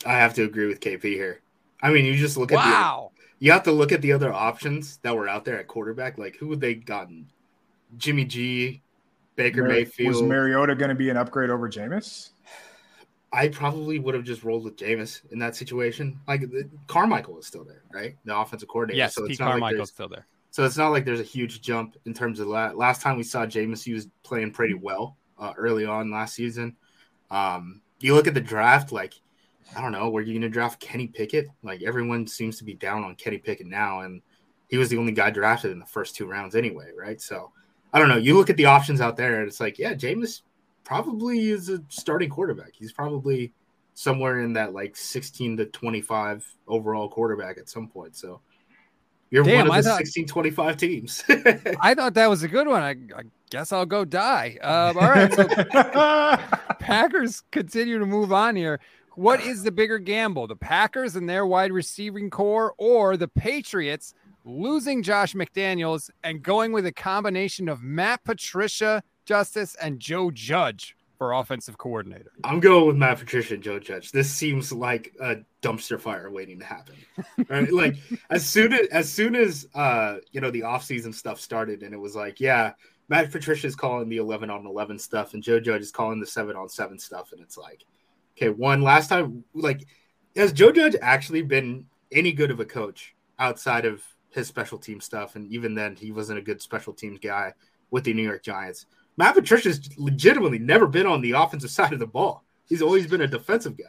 [0.05, 1.41] I have to agree with KP here.
[1.81, 3.11] I mean, you just look at wow.
[3.39, 6.17] The you have to look at the other options that were out there at quarterback.
[6.17, 7.27] Like who would they gotten?
[7.97, 8.81] Jimmy G,
[9.35, 10.15] Baker Mar- Mayfield.
[10.15, 12.31] Was Mariota going to be an upgrade over Jameis?
[13.31, 16.19] I probably would have just rolled with Jameis in that situation.
[16.27, 18.15] Like the, Carmichael is still there, right?
[18.25, 18.97] The offensive coordinator.
[18.97, 20.25] Yes, so Pete Carmichael's like still there.
[20.49, 23.23] So it's not like there's a huge jump in terms of la- last time we
[23.23, 26.75] saw Jameis, he was playing pretty well uh, early on last season.
[27.29, 29.13] Um, you look at the draft, like
[29.75, 31.47] I don't know, were you going to draft Kenny Pickett?
[31.63, 34.21] Like everyone seems to be down on Kenny Pickett now, and
[34.69, 37.21] he was the only guy drafted in the first two rounds anyway, right?
[37.21, 37.51] So
[37.93, 38.17] I don't know.
[38.17, 40.41] You look at the options out there, and it's like, yeah, Jameis
[40.83, 42.71] probably is a starting quarterback.
[42.73, 43.53] He's probably
[43.93, 48.15] somewhere in that like 16 to 25 overall quarterback at some point.
[48.15, 48.41] So
[49.29, 51.23] you're Damn, one of the thought, 16 25 teams.
[51.81, 52.81] I thought that was a good one.
[52.81, 54.57] I, I guess I'll go die.
[54.61, 55.33] Um, all right.
[55.33, 55.47] So
[56.79, 58.79] Packers continue to move on here.
[59.17, 60.45] What is the bigger gamble?
[60.45, 64.13] The Packers and their wide receiving corps or the Patriots
[64.45, 70.95] losing Josh McDaniels and going with a combination of Matt Patricia Justis and Joe Judge
[71.17, 72.31] for offensive coordinator.
[72.43, 74.11] I'm going with Matt Patricia and Joe Judge.
[74.11, 76.93] This seems like a dumpster fire waiting to happen.
[77.49, 77.73] Right?
[77.73, 77.95] like
[78.29, 81.99] as soon as as soon as uh you know the offseason stuff started and it
[81.99, 82.73] was like, yeah,
[83.09, 86.27] Matt Patricia is calling the 11 on 11 stuff and Joe Judge is calling the
[86.27, 87.83] 7 on 7 stuff and it's like,
[88.37, 89.85] okay, one last time like
[90.35, 95.01] has Joe Judge actually been any good of a coach outside of his special team
[95.01, 97.53] stuff and even then he wasn't a good special teams guy
[97.91, 98.85] with the New York Giants.
[99.17, 102.43] Matt Patricia's legitimately never been on the offensive side of the ball.
[102.67, 103.85] He's always been a defensive guy.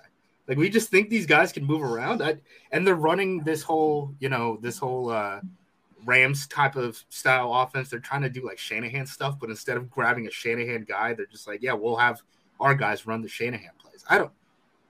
[0.46, 2.36] Like we just think these guys can move around, I,
[2.72, 5.40] and they're running this whole, you know, this whole uh,
[6.06, 7.90] Rams type of style offense.
[7.90, 11.26] They're trying to do like Shanahan stuff, but instead of grabbing a Shanahan guy, they're
[11.26, 12.22] just like, yeah, we'll have
[12.60, 14.04] our guys run the Shanahan plays.
[14.08, 14.32] I don't.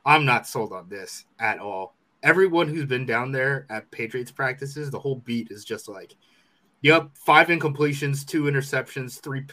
[0.05, 1.94] I'm not sold on this at all.
[2.22, 6.14] Everyone who's been down there at Patriots practices, the whole beat is just like,
[6.82, 9.44] Yep, five incompletions, two interceptions, three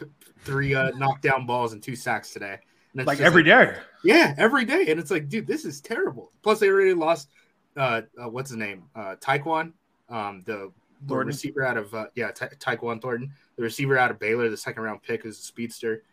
[0.44, 2.60] three uh, knockdown balls, and two sacks today.
[2.96, 3.80] And like every like, day.
[4.04, 6.32] Yeah, every day, and it's like, dude, this is terrible.
[6.44, 7.30] Plus, they already lost.
[7.76, 8.84] Uh, uh what's his name?
[8.96, 9.74] Uh, Tyquan,
[10.08, 10.72] um, the,
[11.08, 14.58] the receiver out of uh, yeah, Ta- Tyquan Thornton, the receiver out of Baylor, the
[14.58, 16.04] second round pick, is a speedster.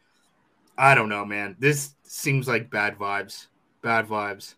[0.79, 1.57] I don't know, man.
[1.59, 3.49] This seems like bad vibes.
[3.83, 4.55] Bad vibes.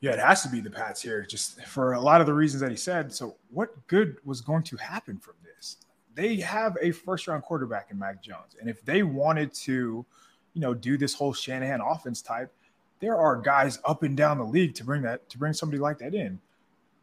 [0.00, 2.60] Yeah, it has to be the Pats here, just for a lot of the reasons
[2.60, 3.12] that he said.
[3.12, 5.76] So, what good was going to happen from this?
[6.18, 8.56] they have a first round quarterback in Mac Jones.
[8.60, 10.04] And if they wanted to,
[10.52, 12.52] you know, do this whole Shanahan offense type,
[12.98, 15.98] there are guys up and down the league to bring that to bring somebody like
[15.98, 16.40] that in.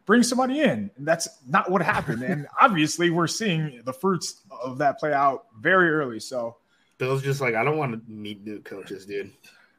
[0.04, 0.90] Bring somebody in.
[0.98, 2.22] And that's not what happened.
[2.24, 6.20] and obviously we're seeing the fruits of that play out very early.
[6.20, 6.58] So
[6.98, 9.32] Bill's just like, I don't want to meet new coaches, dude.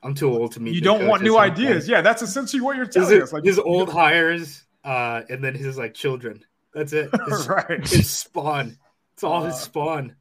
[0.04, 0.76] I'm too old to meet.
[0.76, 1.88] You don't want new ideas.
[1.88, 3.34] Yeah, that's essentially what you're telling his, us.
[3.34, 6.44] Like his old hires, uh, and then his like children.
[6.74, 7.10] That's it.
[7.28, 7.88] His, right.
[7.88, 8.78] His spawn.
[9.14, 10.16] It's all his uh, spawn.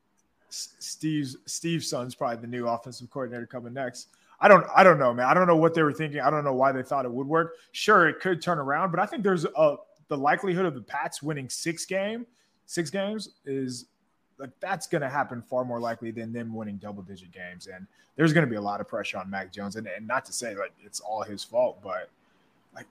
[0.49, 4.09] Steve's Steve's son's probably the new offensive coordinator coming next.
[4.41, 5.27] I don't I don't know, man.
[5.27, 6.20] I don't know what they were thinking.
[6.20, 7.57] I don't know why they thought it would work.
[7.72, 9.77] Sure, it could turn around, but I think there's a
[10.09, 12.27] the likelihood of the Pats winning six game,
[12.64, 13.87] six games is
[14.39, 17.66] like that's going to happen far more likely than them winning double digit games.
[17.66, 20.24] And there's going to be a lot of pressure on Mac Jones, and, and not
[20.26, 22.11] to say like it's all his fault, but
[22.74, 22.87] like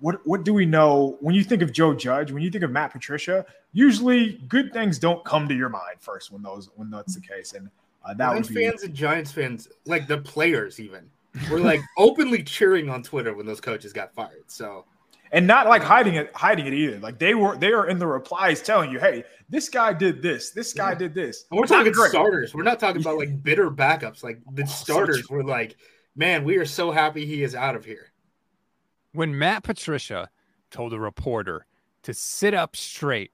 [0.00, 2.32] what what do we know when you think of Joe Judge?
[2.32, 6.32] When you think of Matt Patricia, usually good things don't come to your mind first
[6.32, 7.52] when those when that's the case.
[7.52, 7.70] And
[8.04, 8.54] uh, that be...
[8.54, 11.10] fans and Giants fans, like the players, even
[11.50, 14.44] were like openly cheering on Twitter when those coaches got fired.
[14.46, 14.84] So
[15.36, 16.98] and not like hiding it, hiding it either.
[16.98, 20.50] Like they were, they are in the replies telling you, "Hey, this guy did this.
[20.50, 22.10] This guy did this." And we're talking great.
[22.10, 22.54] starters.
[22.54, 24.24] We're not talking about like bitter backups.
[24.24, 25.36] Like the Oh, starters true.
[25.38, 25.76] were like,
[26.16, 28.12] man, we are so happy he is out of here.
[29.12, 30.30] when Matt Patricia
[30.70, 31.66] told a reporter
[32.02, 33.30] to sit up straight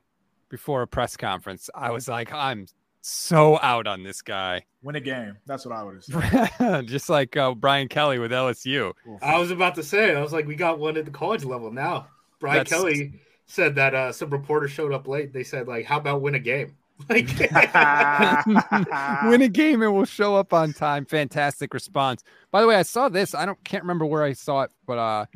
[0.48, 2.66] before a press conference, I was like, I'm
[3.02, 4.64] so out on this guy.
[4.82, 5.36] Win a game.
[5.44, 6.86] That's what I would have said.
[6.86, 8.92] Just like uh, Brian Kelly with LSU.
[9.20, 11.70] I was about to say, I was like, we got one at the college level
[11.70, 12.06] now.
[12.40, 15.32] Brian That's- Kelly said that uh, some reporter showed up late.
[15.32, 16.76] They said, like, how about win a game?
[17.08, 17.26] Like,
[19.24, 21.04] Win a game and we'll show up on time.
[21.04, 22.22] Fantastic response.
[22.52, 23.34] By the way, I saw this.
[23.34, 25.26] I don't can't remember where I saw it, but uh,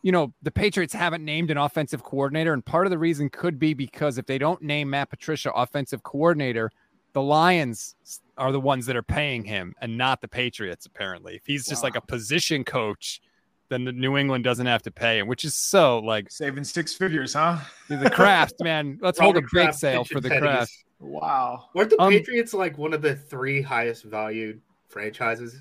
[0.00, 3.58] you know, the Patriots haven't named an offensive coordinator, and part of the reason could
[3.58, 6.70] be because if they don't name Matt Patricia offensive coordinator,
[7.12, 7.94] the Lions
[8.36, 11.34] are the ones that are paying him and not the Patriots, apparently.
[11.36, 13.20] If he's just like a position coach,
[13.68, 16.94] then the New England doesn't have to pay him, which is so like Saving six
[16.94, 17.58] figures, huh?
[17.88, 18.98] the Kraft, man.
[19.00, 20.42] Let's hold a Robert big sale for the Teddy's.
[20.42, 20.72] Kraft.
[20.98, 21.68] Wow.
[21.74, 25.56] Weren't the Um, Patriots like one of the three highest valued franchises?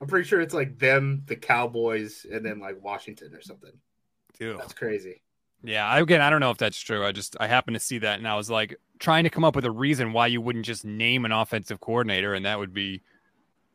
[0.00, 3.72] I'm pretty sure it's like them, the Cowboys, and then like Washington or something.
[4.38, 4.58] Dude.
[4.58, 5.22] That's crazy.
[5.64, 7.04] Yeah, again, I don't know if that's true.
[7.04, 9.54] I just I happened to see that, and I was like trying to come up
[9.54, 13.02] with a reason why you wouldn't just name an offensive coordinator, and that would be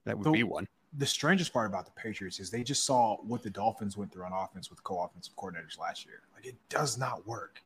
[0.05, 0.67] that would The- be one.
[0.97, 4.23] The strangest part about the Patriots is they just saw what the Dolphins went through
[4.23, 6.21] on offense with co-offensive coordinators last year.
[6.33, 7.61] Like it does not work.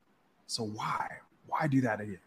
[0.48, 1.08] So why?
[1.46, 2.18] Why do that again?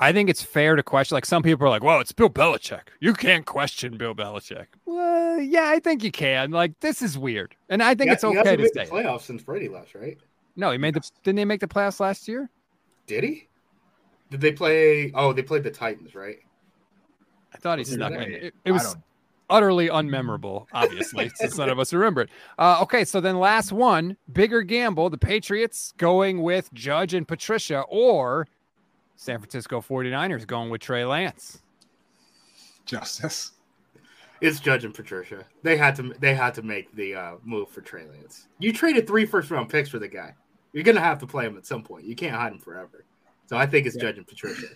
[0.00, 1.14] I think it's fair to question.
[1.16, 2.88] Like some people are like, "Well, it's Bill Belichick.
[3.00, 6.50] You can't question Bill Belichick." Well, yeah, I think you can.
[6.52, 8.88] Like this is weird, and I think He it's ha- he okay hasn't to made
[8.88, 8.96] say.
[8.96, 10.16] the playoffs since Brady left, right?
[10.56, 11.08] No, he made the.
[11.24, 12.48] Didn't they make the playoffs last year?
[13.06, 13.48] Did he?
[14.30, 15.10] Did they play?
[15.14, 16.38] Oh, they played the Titans, right?
[17.54, 18.20] I thought he Was snuck in.
[18.34, 18.96] It, it was
[19.50, 22.30] utterly unmemorable, obviously, since none of us remember it.
[22.58, 27.84] Uh, okay, so then last one, bigger gamble, the Patriots going with Judge and Patricia,
[27.88, 28.46] or
[29.20, 31.58] San Francisco 49ers going with Trey Lance.
[32.86, 33.50] Justis.
[34.40, 35.44] It's Judge and Patricia.
[35.64, 36.14] They had to.
[36.20, 38.46] They had to make the uh, move for Trey Lance.
[38.60, 40.36] You traded three first round picks for the guy.
[40.72, 42.04] You're gonna have to play him at some point.
[42.04, 43.04] You can't hide him forever.
[43.46, 44.02] So I think it's Yeah.
[44.02, 44.68] Judge and Patricia.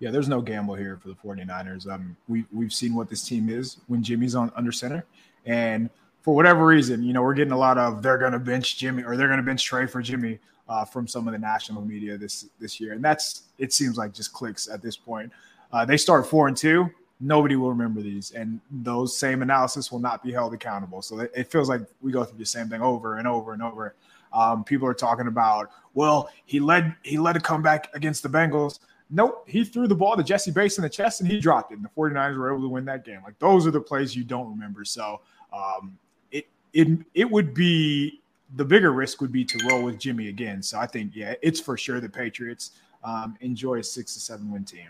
[0.00, 1.88] Yeah, there's no gamble here for the 49ers.
[1.88, 5.04] Um, we, we've seen what this team is when Jimmy's on under center.
[5.44, 5.90] And
[6.22, 9.04] for whatever reason, you know, we're getting a lot of they're going to bench Jimmy
[9.04, 10.38] or they're going to bench Trey for Jimmy
[10.70, 12.92] uh, from some of the national media this this year.
[12.92, 15.32] And that's, it seems like just clicks at this point.
[15.72, 16.88] Uh, they start four and two.
[17.18, 18.30] Nobody will remember these.
[18.30, 21.02] And those same analysis will not be held accountable.
[21.02, 23.94] So it, feels like we go through the same thing over and over and over.
[24.32, 28.78] Um, people are talking about, well, he led he led a comeback against the Bengals.
[29.10, 31.78] Nope, he threw the ball to Jessie Bates in the chest and he dropped it.
[31.78, 33.20] And the 49ers were able to win that game.
[33.24, 34.84] Like those are the plays you don't remember.
[34.84, 35.20] So
[35.52, 35.98] um,
[36.30, 38.19] it it it would be
[38.56, 40.62] the bigger risk would be to roll with Jimmy again.
[40.62, 42.72] So I think yeah, it's for sure the Patriots
[43.04, 44.88] um, enjoy a six to seven win team.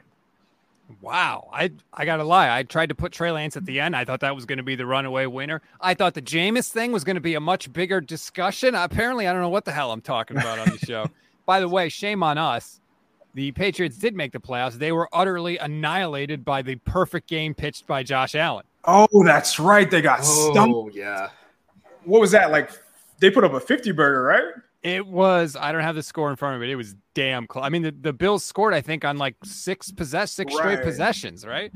[1.01, 2.57] Wow, I I gotta lie.
[2.57, 3.95] I tried to put Trey Lance at the end.
[3.95, 5.63] I thought that was going to be the runaway winner.
[5.81, 8.75] I thought the Jameis thing was going to be a much bigger discussion.
[8.75, 11.07] Apparently, I don't know what the hell I'm talking about on the show.
[11.47, 12.81] By the way, shame on us.
[13.35, 14.73] The Patriots did make the playoffs.
[14.73, 18.65] They were utterly annihilated by the perfect game pitched by Josh Allen.
[18.85, 19.89] Oh, that's right.
[19.89, 20.75] They got stumped.
[20.75, 21.31] Oh yeah.
[22.05, 22.71] What was that like?
[23.21, 24.45] They put up a 50 burger, right?
[24.83, 25.57] It was.
[25.61, 26.67] I don't have the score in front of me.
[26.67, 27.65] But it was damn close.
[27.65, 28.73] I mean, the, the Bills scored.
[28.73, 31.47] I think on like six possess six straight possessions.
[31.47, 31.71] Right.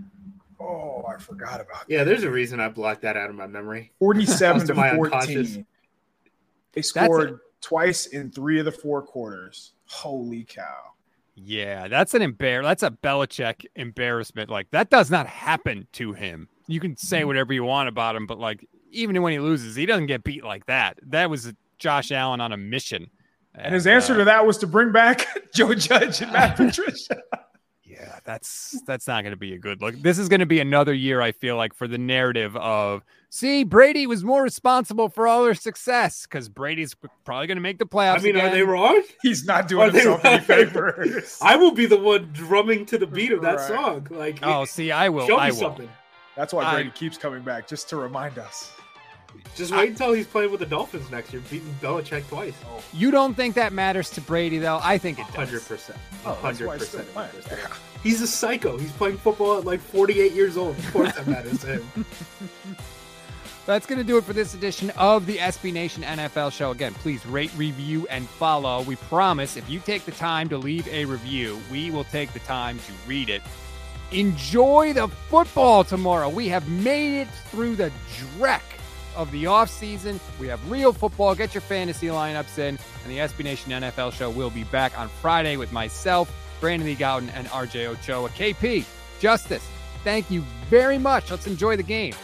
[0.59, 3.93] Oh, I forgot about Yeah, there's a reason I blocked that out of my memory.
[3.99, 5.67] 47 to to my 14.
[6.73, 9.73] They scored twice in three of the four quarters.
[9.87, 10.95] Holy cow.
[11.35, 12.63] Yeah, that's an embar.
[12.63, 14.49] That's a Belichick embarrassment.
[14.49, 16.49] Like that does not happen to him.
[16.67, 17.27] You can say mm-hmm.
[17.27, 20.45] whatever you want about him, but like even when he loses, he doesn't get beat
[20.45, 20.99] like that.
[21.03, 23.11] That was Josh Allen on a mission.
[23.55, 27.23] And his answer uh, to that was to bring back Joe Judge and Matt Patricia.
[27.85, 29.95] yeah, that's that's not going to be a good look.
[29.97, 31.21] This is going to be another year.
[31.21, 35.55] I feel like for the narrative of see Brady was more responsible for all their
[35.55, 38.19] success because Brady's probably going to make the playoffs.
[38.21, 39.03] I mean, are they wrong?
[39.23, 41.39] He's not doing Are himself any favors.
[41.43, 43.69] I will be the one drumming to the beat of that Right.
[43.69, 44.07] song.
[44.11, 45.27] Like, Oh, see, I will.
[45.29, 45.55] show me will.
[45.55, 45.89] something.
[46.37, 48.73] That's why I- Brady keeps coming back, just to remind us.
[49.55, 52.55] Just wait until he's playing with the Dolphins next year, beating Belichick twice.
[52.67, 52.83] Oh.
[52.93, 54.81] You don't think that matters to Brady, though?
[54.83, 55.35] I think it does.
[55.37, 55.99] Hundred percent.
[56.25, 57.15] Oh, that's Hundred why he's still percent.
[57.47, 57.67] playing.
[58.03, 58.77] He's a psycho.
[58.77, 60.77] He's playing football at like 48 years old.
[60.79, 62.07] Of course, that matters to him.
[63.67, 66.71] That's going to do it for this edition of the SB Nation NFL show.
[66.71, 68.83] Again, please rate, review, and follow.
[68.83, 72.41] We promise if you take the time to leave a review, we will take the
[72.41, 73.41] time to read it.
[74.13, 76.29] Enjoy the football tomorrow.
[76.29, 77.91] We have made it through the
[78.37, 78.61] dreck
[79.15, 80.19] of the offseason.
[80.39, 81.35] We have real football.
[81.35, 82.79] Get your fantasy lineups in.
[83.05, 86.97] And the SB Nation NFL show will be back on Friday with myself, Brandon Lee
[86.97, 88.29] Gowton, and RJ Ochoa.
[88.31, 88.85] KP,
[89.21, 89.63] Justis,
[90.03, 91.31] thank you very much.
[91.31, 92.15] Let's enjoy the game.